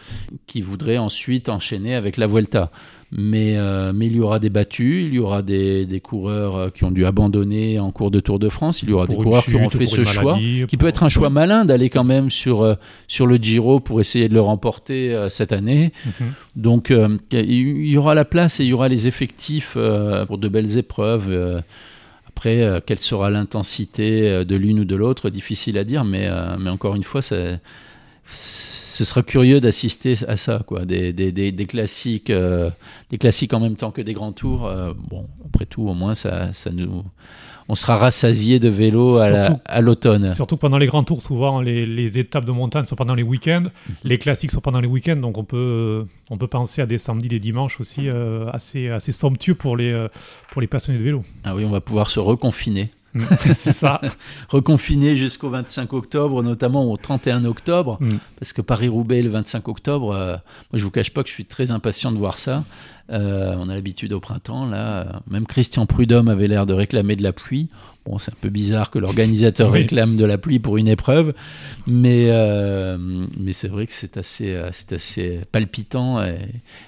qui 0.45 0.61
voudraient 0.61 0.99
ensuite 0.99 1.49
enchaîner 1.49 1.95
avec 1.95 2.17
la 2.17 2.27
Vuelta. 2.27 2.69
Mais, 3.11 3.55
euh, 3.55 3.93
mais 3.95 4.07
il 4.07 4.17
y 4.17 4.19
aura 4.19 4.37
des 4.37 4.49
battus, 4.49 5.05
il 5.05 5.13
y 5.13 5.19
aura 5.19 5.41
des, 5.41 5.85
des, 5.85 6.01
coureurs 6.01 6.55
euh, 6.57 6.69
qui 6.69 6.83
ont 6.83 6.91
dû 6.91 7.05
abandonner 7.05 7.79
en 7.79 7.91
cours 7.91 8.11
de 8.11 8.19
Tour 8.19 8.37
de 8.37 8.49
France, 8.49 8.83
il 8.83 8.89
y 8.89 8.93
aura 8.93 9.07
des 9.07 9.15
coureurs 9.15 9.45
qui 9.45 9.55
auront 9.55 9.69
fait 9.69 9.85
ce 9.85 10.03
choix, 10.03 10.37
qui 10.67 10.75
peut 10.75 10.87
être 10.87 11.03
un 11.03 11.09
choix 11.09 11.29
malin 11.29 11.63
d'aller 11.63 11.89
quand 11.89 12.03
même 12.03 12.29
sur, 12.29 12.63
euh, 12.63 12.75
sur 13.07 13.25
le 13.25 13.37
Giro 13.37 13.79
pour 13.79 14.01
essayer 14.01 14.27
de 14.27 14.33
le 14.33 14.41
remporter 14.41 15.27
cette 15.29 15.53
année. 15.53 15.93
Mhm. 16.05 16.33
Donc 16.57 16.93
il 17.31 17.87
y 17.87 17.97
aura 17.97 18.13
la 18.13 18.25
place 18.25 18.59
et 18.59 18.65
il 18.65 18.69
y 18.69 18.73
aura 18.73 18.89
les 18.89 19.07
effectifs 19.07 19.77
pour 20.27 20.37
de 20.37 20.47
belles 20.49 20.77
épreuves. 20.77 21.63
Après, 22.27 22.81
quelle 22.85 22.99
sera 22.99 23.29
l'intensité 23.29 24.43
de 24.43 24.55
l'une 24.57 24.81
ou 24.81 24.85
de 24.85 24.95
l'autre, 24.97 25.29
difficile 25.29 25.77
à 25.77 25.85
dire, 25.85 26.03
mais, 26.03 26.29
mais 26.59 26.69
encore 26.69 26.95
une 26.95 27.05
fois, 27.05 27.21
c'est 27.21 27.61
ce 28.29 29.05
sera 29.05 29.23
curieux 29.23 29.61
d'assister 29.61 30.15
à 30.27 30.37
ça, 30.37 30.61
quoi. 30.65 30.85
Des, 30.85 31.13
des, 31.13 31.31
des, 31.31 31.65
classiques, 31.65 32.29
euh, 32.29 32.69
des 33.09 33.17
classiques 33.17 33.53
en 33.53 33.59
même 33.59 33.75
temps 33.75 33.91
que 33.91 34.01
des 34.01 34.13
grands 34.13 34.31
tours. 34.31 34.65
Euh, 34.65 34.93
bon, 34.95 35.27
après 35.45 35.65
tout, 35.65 35.83
au 35.83 35.93
moins, 35.93 36.15
ça, 36.15 36.51
ça 36.53 36.71
nous, 36.71 37.03
on 37.69 37.75
sera 37.75 37.95
rassasié 37.97 38.59
de 38.59 38.69
vélo 38.69 39.17
à 39.17 39.81
l'automne. 39.81 40.33
surtout 40.33 40.57
pendant 40.57 40.77
les 40.77 40.87
grands 40.87 41.03
tours, 41.03 41.21
souvent 41.21 41.61
les, 41.61 41.85
les, 41.85 42.17
étapes 42.17 42.45
de 42.45 42.51
montagne 42.51 42.85
sont 42.85 42.95
pendant 42.95 43.15
les 43.15 43.23
week-ends, 43.23 43.63
mhm. 43.63 43.95
les 44.03 44.17
classiques 44.17 44.51
sont 44.51 44.61
pendant 44.61 44.81
les 44.81 44.87
week-ends, 44.87 45.17
donc 45.17 45.37
on 45.37 45.43
peut, 45.43 46.05
on 46.29 46.37
peut 46.37 46.47
penser 46.47 46.81
à 46.81 46.85
des 46.85 46.97
samedis, 46.97 47.27
des 47.27 47.39
dimanches 47.39 47.79
aussi 47.79 48.09
euh, 48.09 48.49
assez, 48.51 48.89
assez 48.89 49.11
somptueux 49.11 49.55
pour 49.55 49.77
les, 49.77 50.07
pour 50.51 50.61
les 50.61 50.67
passionnés 50.67 50.97
de 50.99 51.03
vélo. 51.03 51.23
Ah 51.43 51.55
oui, 51.55 51.65
on 51.65 51.71
va 51.71 51.81
pouvoir 51.81 52.09
se 52.09 52.19
reconfiner. 52.19 52.89
c'est 53.55 53.73
ça. 53.73 54.01
Reconfiné 54.49 55.15
jusqu'au 55.15 55.49
25 55.49 55.93
octobre, 55.93 56.43
notamment 56.43 56.91
au 56.91 56.97
31 56.97 57.45
octobre, 57.45 57.97
mm. 57.99 58.17
parce 58.39 58.53
que 58.53 58.61
Paris-Roubaix 58.61 59.21
le 59.21 59.29
25 59.29 59.67
octobre, 59.67 60.13
euh, 60.13 60.31
moi 60.33 60.39
je 60.73 60.83
vous 60.83 60.91
cache 60.91 61.11
pas 61.11 61.23
que 61.23 61.29
je 61.29 61.33
suis 61.33 61.45
très 61.45 61.71
impatient 61.71 62.11
de 62.11 62.17
voir 62.17 62.37
ça. 62.37 62.63
Euh, 63.09 63.55
on 63.57 63.69
a 63.69 63.75
l'habitude 63.75 64.11
au 64.11 64.19
printemps, 64.19 64.65
là, 64.65 65.21
même 65.29 65.45
Christian 65.45 65.85
Prudhomme 65.85 66.27
avait 66.27 66.47
l'air 66.47 66.65
de 66.65 66.73
réclamer 66.73 67.15
de 67.15 67.23
la 67.23 67.31
pluie. 67.31 67.69
Bon, 68.05 68.17
c'est 68.19 68.31
un 68.31 68.37
peu 68.39 68.49
bizarre 68.49 68.89
que 68.89 68.99
l'organisateur 68.99 69.71
réclame 69.73 70.17
de 70.17 70.25
la 70.25 70.37
pluie 70.37 70.59
pour 70.59 70.77
une 70.77 70.87
épreuve, 70.87 71.33
mais, 71.87 72.27
euh, 72.29 72.97
mais 73.37 73.53
c'est 73.53 73.67
vrai 73.67 73.87
que 73.87 73.93
c'est 73.93 74.17
assez, 74.17 74.61
c'est 74.73 74.93
assez 74.93 75.41
palpitant 75.51 76.23
et, 76.23 76.37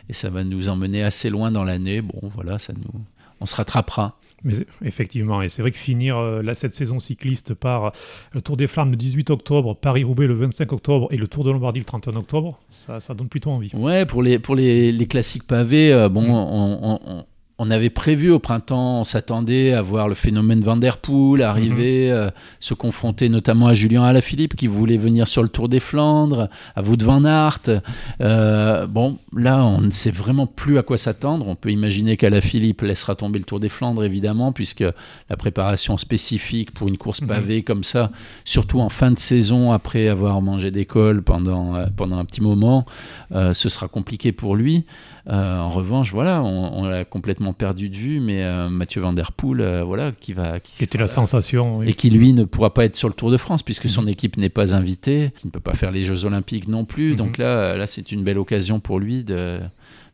et, 0.10 0.14
ça 0.14 0.30
va 0.30 0.44
nous 0.44 0.70
emmener 0.70 1.04
assez 1.04 1.30
loin 1.30 1.52
dans 1.52 1.64
l'année. 1.64 2.02
Bon, 2.02 2.30
voilà, 2.36 2.60
ça 2.60 2.74
nous, 2.74 3.02
on 3.42 3.46
se 3.46 3.56
rattrapera. 3.56 4.16
Mais 4.44 4.54
effectivement, 4.86 5.42
et 5.42 5.50
c'est 5.50 5.62
vrai 5.62 5.72
que 5.72 5.78
finir 5.78 6.18
euh, 6.18 6.42
cette 6.54 6.74
saison 6.74 7.00
cycliste 7.00 7.54
par 7.54 7.86
euh, 7.86 7.90
le 8.32 8.42
Tour 8.42 8.56
des 8.56 8.68
Flammes 8.68 8.92
le 8.92 8.96
18 8.96 9.32
octobre, 9.32 9.76
Paris-Roubaix 9.76 10.28
le 10.28 10.34
25 10.34 10.72
octobre 10.72 11.08
et 11.12 11.18
le 11.18 11.28
Tour 11.28 11.44
de 11.44 11.52
Lombardie 11.52 11.80
le 11.80 11.86
31 11.86 12.16
octobre, 12.16 12.58
ça, 12.70 13.02
ça 13.02 13.14
donne 13.14 13.28
plutôt 13.28 13.52
envie. 13.52 13.72
Ouais, 13.74 14.06
pour 14.06 14.24
les, 14.24 14.40
pour 14.40 14.56
les, 14.56 14.94
les 14.94 15.08
classiques 15.08 15.46
pavés, 15.46 15.92
euh, 15.92 16.08
bon, 16.08 16.22
mm. 16.22 16.32
on, 16.32 17.00
on 17.06 17.26
avait 17.72 17.90
prévu 17.90 18.32
au 18.32 18.40
printemps, 18.40 19.02
on 19.02 19.04
s'attendait 19.04 19.74
à 19.74 19.82
voir 19.82 20.08
le 20.08 20.16
phénomène 20.16 20.62
Van 20.62 20.78
Der 20.78 20.96
Poel 20.96 21.42
arriver, 21.42 22.08
mhm. 22.08 22.14
euh, 22.14 22.30
se 22.62 22.74
confronter 22.74 23.28
notamment 23.28 23.68
à 23.68 23.74
Julien 23.74 24.04
Alaphilippe 24.04 24.56
qui 24.56 24.68
voulait 24.68 24.96
venir 24.96 25.28
sur 25.28 25.44
le 25.44 25.50
Tour 25.50 25.68
des 25.68 25.82
Flandres, 25.82 26.48
à 26.78 26.82
Wout 26.82 27.04
van 27.04 27.26
Aert. 27.26 27.82
Euh, 28.22 28.88
bon, 28.88 29.18
là, 29.36 29.66
on 29.66 29.82
ne 29.82 29.92
sait 29.92 30.10
vraiment 30.10 30.48
plus 30.48 30.78
à 30.78 30.84
quoi 30.84 30.98
s'attendre. 30.98 31.50
On 31.50 31.56
peut 31.56 31.70
imaginer 31.70 32.16
qu'Alaphilippe 32.16 32.82
laissera 32.82 33.16
tomber 33.16 33.40
le 33.40 33.46
Tour 33.46 33.60
des 33.60 33.68
Flandres, 33.68 34.06
évidemment, 34.06 34.54
puisque 34.54 34.86
la 35.30 35.36
préparation 35.36 35.98
spécifique 35.98 36.72
pour 36.72 36.88
une 36.88 36.98
course 36.98 37.22
mhm. 37.22 37.28
pavée 37.28 37.64
comme 37.64 37.84
ça, 37.84 38.10
surtout 38.46 38.80
en 38.80 38.90
fin 38.90 39.12
de 39.12 39.20
saison, 39.20 39.74
après 39.74 40.08
avoir 40.08 40.42
mangé 40.42 40.72
d'école 40.72 41.24
pendant, 41.24 41.76
euh, 41.76 41.88
pendant 41.98 42.18
un 42.20 42.26
petit 42.26 42.42
moment, 42.42 42.86
ce 43.32 43.70
sera 43.70 43.90
compliqué 43.90 44.32
pour 44.32 44.56
lui. 44.56 44.86
En 45.28 45.70
revanche, 45.70 46.12
voilà, 46.12 46.42
on, 46.42 46.86
l'a 46.86 47.06
complètement 47.06 47.49
perdu 47.54 47.90
de 47.90 47.96
vue, 47.96 48.20
mais 48.20 48.44
euh, 48.44 48.70
Mathieu 48.70 49.02
Van 49.02 49.14
Der 49.14 49.32
Poel, 49.32 49.62
euh, 49.62 49.84
voilà, 49.84 50.12
qui 50.12 50.34
va, 50.34 50.60
qui, 50.60 50.84
était 50.84 50.98
la 50.98 51.08
sensation, 51.08 51.84
et 51.84 51.94
qui 51.94 52.10
lui 52.10 52.34
ne 52.34 52.44
pourra 52.44 52.74
pas 52.74 52.86
être 52.86 52.96
sur 52.96 53.08
le 53.08 53.14
Tour 53.14 53.32
de 53.32 53.38
France 53.38 53.64
puisque 53.64 53.90
son 53.90 54.04
mhm. 54.04 54.10
équipe 54.10 54.38
n'est 54.38 54.50
pas 54.50 54.76
invitée, 54.76 55.32
qui 55.38 55.48
ne 55.48 55.52
peut 55.52 55.60
pas 55.60 55.74
faire 55.74 55.92
les 55.92 56.04
Jeux 56.04 56.26
Olympiques 56.26 56.68
non 56.68 56.86
plus. 56.86 57.16
Donc 57.16 57.38
mhm. 57.38 57.46
là, 57.46 57.78
là, 57.78 57.88
c'est 57.88 58.12
une 58.12 58.24
belle 58.24 58.38
occasion 58.38 58.80
pour 58.80 59.00
lui 59.00 59.24
de, 59.24 59.60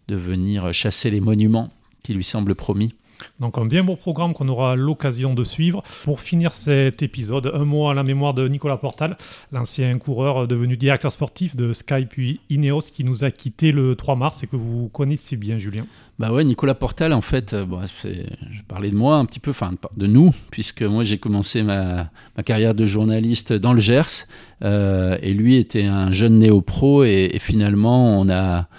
de 0.07 0.15
venir 0.15 0.73
chasser 0.73 1.09
les 1.09 1.21
monuments 1.21 1.71
qui 2.03 2.13
lui 2.13 2.23
semblent 2.23 2.55
promis. 2.55 2.93
Donc 3.39 3.57
un 3.57 3.65
bien 3.65 3.83
beau 3.83 3.95
programme 3.95 4.33
qu'on 4.33 4.47
aura 4.47 4.75
l'occasion 4.75 5.33
de 5.33 5.43
suivre. 5.43 5.83
Pour 6.03 6.19
finir 6.19 6.53
cet 6.53 7.03
épisode, 7.03 7.51
un 7.53 7.65
mot 7.65 7.89
à 7.89 7.93
la 7.93 8.03
mémoire 8.03 8.33
de 8.33 8.47
Nicolas 8.47 8.77
Portal, 8.77 9.17
l'ancien 9.51 9.97
coureur 9.97 10.47
devenu 10.47 10.77
directeur 10.77 11.11
sportif 11.11 11.55
de 11.55 11.73
Sky 11.73 12.05
puis 12.05 12.39
Ineos 12.49 12.81
qui 12.81 13.03
nous 13.03 13.23
a 13.23 13.31
quitté 13.31 13.71
le 13.71 13.95
3 13.95 14.15
mars 14.15 14.43
et 14.43 14.47
que 14.47 14.55
vous 14.55 14.89
connaissez 14.89 15.35
bien 15.35 15.57
Julien. 15.57 15.85
Bah 16.17 16.31
ouais, 16.31 16.45
Nicolas 16.45 16.75
Portal, 16.75 17.11
en 17.11 17.19
fait, 17.19 17.53
euh, 17.53 17.65
bon, 17.65 17.81
je 18.03 18.61
parlais 18.69 18.89
de 18.89 18.95
moi 18.95 19.17
un 19.17 19.25
petit 19.25 19.39
peu, 19.39 19.51
enfin 19.51 19.71
de 19.97 20.07
nous, 20.07 20.31
puisque 20.49 20.81
moi 20.81 21.03
j'ai 21.03 21.17
commencé 21.17 21.61
ma, 21.61 22.09
carrière 22.45 22.73
de 22.73 22.85
journaliste 22.85 23.51
dans 23.51 23.73
le 23.73 23.81
Gers, 23.81 24.25
euh, 24.63 25.17
et 25.21 25.33
lui 25.33 25.57
était 25.57 25.83
un 25.83 26.13
jeune 26.13 26.39
néo-pro, 26.39 27.03
et, 27.03 27.37
finalement 27.41 28.17
on 28.17 28.29
a, 28.29 28.69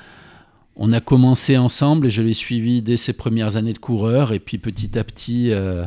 on 0.77 0.93
a 0.93 1.01
commencé 1.01 1.57
ensemble 1.57 2.07
et 2.07 2.11
je 2.11 2.23
l'ai 2.23 2.35
suivi 2.35 2.83
dès 2.83 2.97
ses 2.97 3.15
premières 3.15 3.57
années 3.57 3.73
de 3.73 3.79
coureur. 3.79 4.33
Et 4.33 4.39
puis 4.39 4.59
petit 4.59 4.99
à 4.99 5.05
petit, 5.05 5.51
euh, 5.51 5.85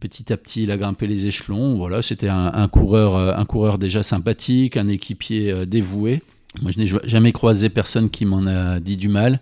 petit 0.00 0.32
à 0.32 0.36
petit, 0.36 0.64
il 0.64 0.70
a 0.70 0.76
grimpé 0.76 1.06
les 1.06 1.26
échelons. 1.26 1.76
Voilà, 1.76 2.02
c'était 2.02 2.28
un, 2.28 2.68
coureur, 2.68 3.14
euh, 3.14 3.34
un 3.36 3.44
coureur 3.44 3.78
déjà 3.78 4.02
sympathique, 4.02 4.76
un 4.76 4.88
équipier 4.88 5.52
euh, 5.52 5.64
dévoué. 5.64 6.22
Moi, 6.60 6.72
je 6.72 6.80
n'ai 6.80 6.86
jamais 7.04 7.32
croisé 7.32 7.68
personne 7.68 8.10
qui 8.10 8.24
m'en 8.24 8.46
a 8.46 8.80
dit 8.80 8.96
du 8.96 9.08
mal. 9.08 9.40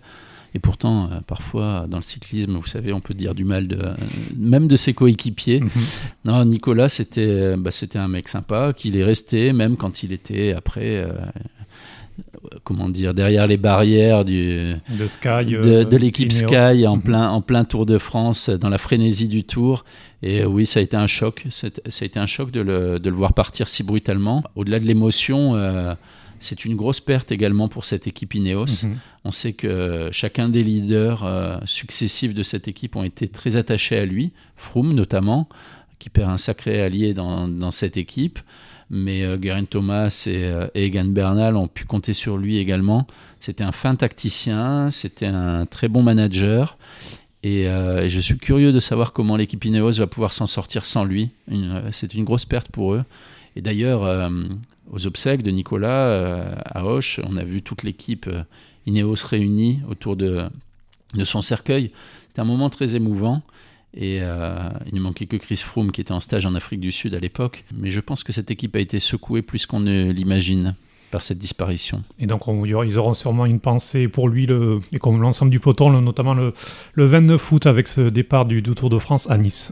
Et 0.53 0.59
pourtant, 0.59 1.09
parfois, 1.27 1.85
dans 1.89 1.97
le 1.97 2.03
cyclisme, 2.03 2.55
vous 2.55 2.65
savez, 2.65 2.93
on 2.93 3.01
peut 3.01 3.13
dire 3.13 3.35
du 3.35 3.43
mal 3.43 3.67
de, 3.67 3.77
même 4.37 4.69
de 4.69 4.77
ses 4.77 4.93
coéquipiers. 4.93 5.59
Mhm. 5.59 5.69
Non, 6.25 6.45
Nicolas, 6.45 6.87
c'était 6.87 7.57
bah, 7.57 7.71
c'était 7.71 7.99
un 7.99 8.07
mec 8.07 8.29
sympa, 8.29 8.71
qu'il 8.71 8.95
est 8.95 9.03
resté, 9.03 9.51
même 9.51 9.75
quand 9.75 10.01
il 10.03 10.13
était 10.13 10.53
après 10.53 11.05
comment 12.63 12.89
dire, 12.89 13.13
derrière 13.13 13.47
les 13.47 13.57
barrières 13.57 14.25
du, 14.25 14.75
de, 14.89 15.07
Sky, 15.07 15.45
de, 15.45 15.59
euh, 15.63 15.97
l'équipe 15.97 16.31
Sky 16.31 16.87
en 16.87 16.99
plein, 16.99 17.29
en 17.29 17.41
plein 17.41 17.63
Tour 17.63 17.85
de 17.85 17.97
France, 17.97 18.49
dans 18.49 18.69
la 18.69 18.77
frénésie 18.77 19.27
du 19.27 19.43
Tour. 19.43 19.85
Et 20.23 20.45
oui, 20.45 20.65
ça 20.65 20.79
a 20.79 20.83
été 20.83 20.97
un 20.97 21.07
choc. 21.07 21.45
Ça 21.49 21.67
a 21.67 22.05
été 22.05 22.19
un 22.19 22.25
choc 22.25 22.51
de 22.51 22.61
le, 22.61 22.99
de 22.99 23.09
le 23.09 23.15
voir 23.15 23.33
partir 23.33 23.67
si 23.67 23.83
brutalement. 23.83 24.43
Au-delà 24.55 24.79
de 24.79 24.85
l'émotion, 24.85 25.55
euh, 25.55 25.93
c'est 26.39 26.65
une 26.65 26.75
grosse 26.75 26.99
perte 26.99 27.31
également 27.31 27.67
pour 27.67 27.85
cette 27.85 28.07
équipe 28.07 28.33
Ineos. 28.33 28.83
Mhm. 28.83 28.97
On 29.23 29.31
sait 29.31 29.53
que 29.53 30.09
chacun 30.11 30.49
des 30.49 30.63
leaders 30.63 31.23
euh, 31.23 31.57
successifs 31.65 32.33
de 32.33 32.43
cette 32.43 32.67
équipe 32.67 32.95
ont 32.95 33.03
été 33.03 33.27
très 33.27 33.55
attachés 33.55 33.97
à 33.97 34.05
lui, 34.05 34.31
Froome 34.55 34.93
notamment, 34.93 35.47
qui 35.99 36.09
perd 36.09 36.29
un 36.29 36.37
sacré 36.37 36.81
allié 36.81 37.13
dans, 37.13 37.47
dans 37.47 37.71
cette 37.71 37.97
équipe 37.97 38.39
mais 38.89 39.23
euh, 39.23 39.37
Guerin 39.37 39.65
Thomas 39.65 40.25
et, 40.27 40.45
euh, 40.45 40.67
Egan 40.75 41.05
Bernal 41.05 41.55
ont 41.55 41.67
pu 41.67 41.85
compter 41.85 42.13
sur 42.13 42.37
lui 42.37 42.57
également. 42.57 43.07
C'était 43.39 43.63
un 43.63 43.71
fin 43.71 43.95
tacticien, 43.95 44.91
c'était 44.91 45.25
un 45.25 45.65
très 45.65 45.87
bon 45.87 46.03
manager. 46.03 46.77
Et, 47.43 47.67
euh, 47.67 48.07
je 48.09 48.19
suis 48.19 48.37
curieux 48.37 48.71
de 48.71 48.79
savoir 48.79 49.13
comment 49.13 49.35
l'équipe 49.35 49.63
Ineos 49.63 49.93
va 49.93 50.07
pouvoir 50.07 50.33
s'en 50.33 50.47
sortir 50.47 50.85
sans 50.85 51.03
lui. 51.03 51.29
C'est 51.91 52.13
une 52.13 52.23
grosse 52.23 52.45
perte 52.45 52.69
pour 52.71 52.93
eux. 52.93 53.03
Et 53.55 53.61
d'ailleurs, 53.61 54.29
aux 54.91 55.07
obsèques 55.07 55.43
de 55.43 55.51
Nicolas 55.51 56.57
à 56.65 56.85
Hoche, 56.85 57.21
on 57.23 57.37
a 57.37 57.43
vu 57.43 57.61
toute 57.61 57.83
l'équipe 57.83 58.29
Ineos 58.85 59.15
réunie 59.23 59.79
autour 59.87 60.15
de, 60.15 60.43
de 61.13 61.23
son 61.23 61.41
cercueil. 61.41 61.91
C'était 62.27 62.41
un 62.41 62.45
moment 62.45 62.69
très 62.69 62.95
émouvant. 62.95 63.43
Et 63.95 64.17
il 64.17 64.93
ne 64.93 64.99
manquait 64.99 65.25
que 65.25 65.37
Chris 65.37 65.57
Froome 65.57 65.91
qui 65.91 66.01
était 66.01 66.11
en 66.11 66.19
stage 66.19 66.45
en 66.45 66.53
Afrique 66.53 66.81
du 66.81 66.91
Sud 66.91 67.15
à 67.15 67.19
l'époque. 67.19 67.63
Mais 67.73 67.91
je 67.91 68.01
pense 68.01 68.23
que 68.23 68.33
cette 68.33 68.51
équipe 68.51 68.75
a 68.75 68.79
été 68.79 68.99
secouée 68.99 69.41
plus 69.41 69.65
qu'on 69.65 69.79
ne 69.79 70.11
l'imagine 70.11 70.75
par 71.11 71.21
cette 71.21 71.37
disparition. 71.37 72.03
Et 72.19 72.27
donc 72.27 72.47
on, 72.47 72.65
ils 72.65 72.97
auront 72.97 73.13
sûrement 73.13 73.45
une 73.45 73.61
pensée 73.61 74.09
pour 74.09 74.27
lui, 74.27 74.45
le, 74.47 74.81
et 74.91 74.99
comme 74.99 75.21
l'ensemble 75.21 75.51
du 75.51 75.59
peloton, 75.59 75.89
notamment 76.01 76.33
le, 76.33 76.53
le 76.93 77.05
29 77.05 77.51
août 77.51 77.65
avec 77.67 77.87
ce 77.87 78.01
départ 78.01 78.45
du, 78.45 78.61
du 78.61 78.71
Tour 78.71 78.89
de 78.89 78.99
France 78.99 79.29
à 79.29 79.37
Nice. 79.37 79.71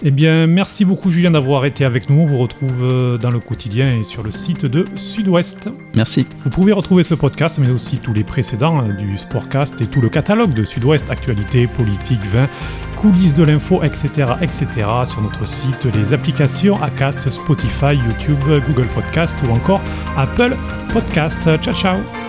Eh 0.00 0.12
bien, 0.12 0.46
merci 0.46 0.84
beaucoup 0.84 1.10
Julien 1.10 1.32
d'avoir 1.32 1.64
été 1.64 1.84
avec 1.84 2.08
nous. 2.08 2.20
On 2.20 2.26
vous 2.26 2.38
retrouve 2.38 2.82
euh, 2.82 3.18
dans 3.18 3.32
le 3.32 3.40
quotidien 3.40 3.96
et 3.96 4.04
sur 4.04 4.22
le 4.22 4.30
site 4.30 4.64
de 4.64 4.84
Sud-Ouest. 4.94 5.68
Merci. 5.96 6.24
Vous 6.44 6.50
pouvez 6.50 6.70
retrouver 6.70 7.02
ce 7.02 7.14
podcast, 7.14 7.58
mais 7.58 7.68
aussi 7.68 7.96
tous 7.96 8.12
les 8.12 8.22
précédents 8.22 8.84
euh, 8.84 8.92
du 8.92 9.18
Sportcast 9.18 9.80
et 9.80 9.88
tout 9.88 10.00
le 10.00 10.08
catalogue 10.08 10.54
de 10.54 10.64
Sud-Ouest, 10.64 11.10
actualité, 11.10 11.66
politique, 11.66 12.22
vin, 12.26 12.48
coulisses 13.00 13.34
de 13.34 13.44
l'info, 13.44 13.82
etc., 13.82 14.08
etc. 14.40 14.66
sur 15.08 15.22
notre 15.22 15.46
site, 15.46 15.84
les 15.94 16.12
applications 16.12 16.80
Acast, 16.82 17.30
Spotify, 17.30 17.94
YouTube, 17.94 18.42
Google 18.66 18.88
Podcast 18.94 19.34
ou 19.46 19.52
encore 19.52 19.80
Apple 20.16 20.56
Podcast. 20.92 21.38
Ciao, 21.62 21.74
ciao 21.74 22.27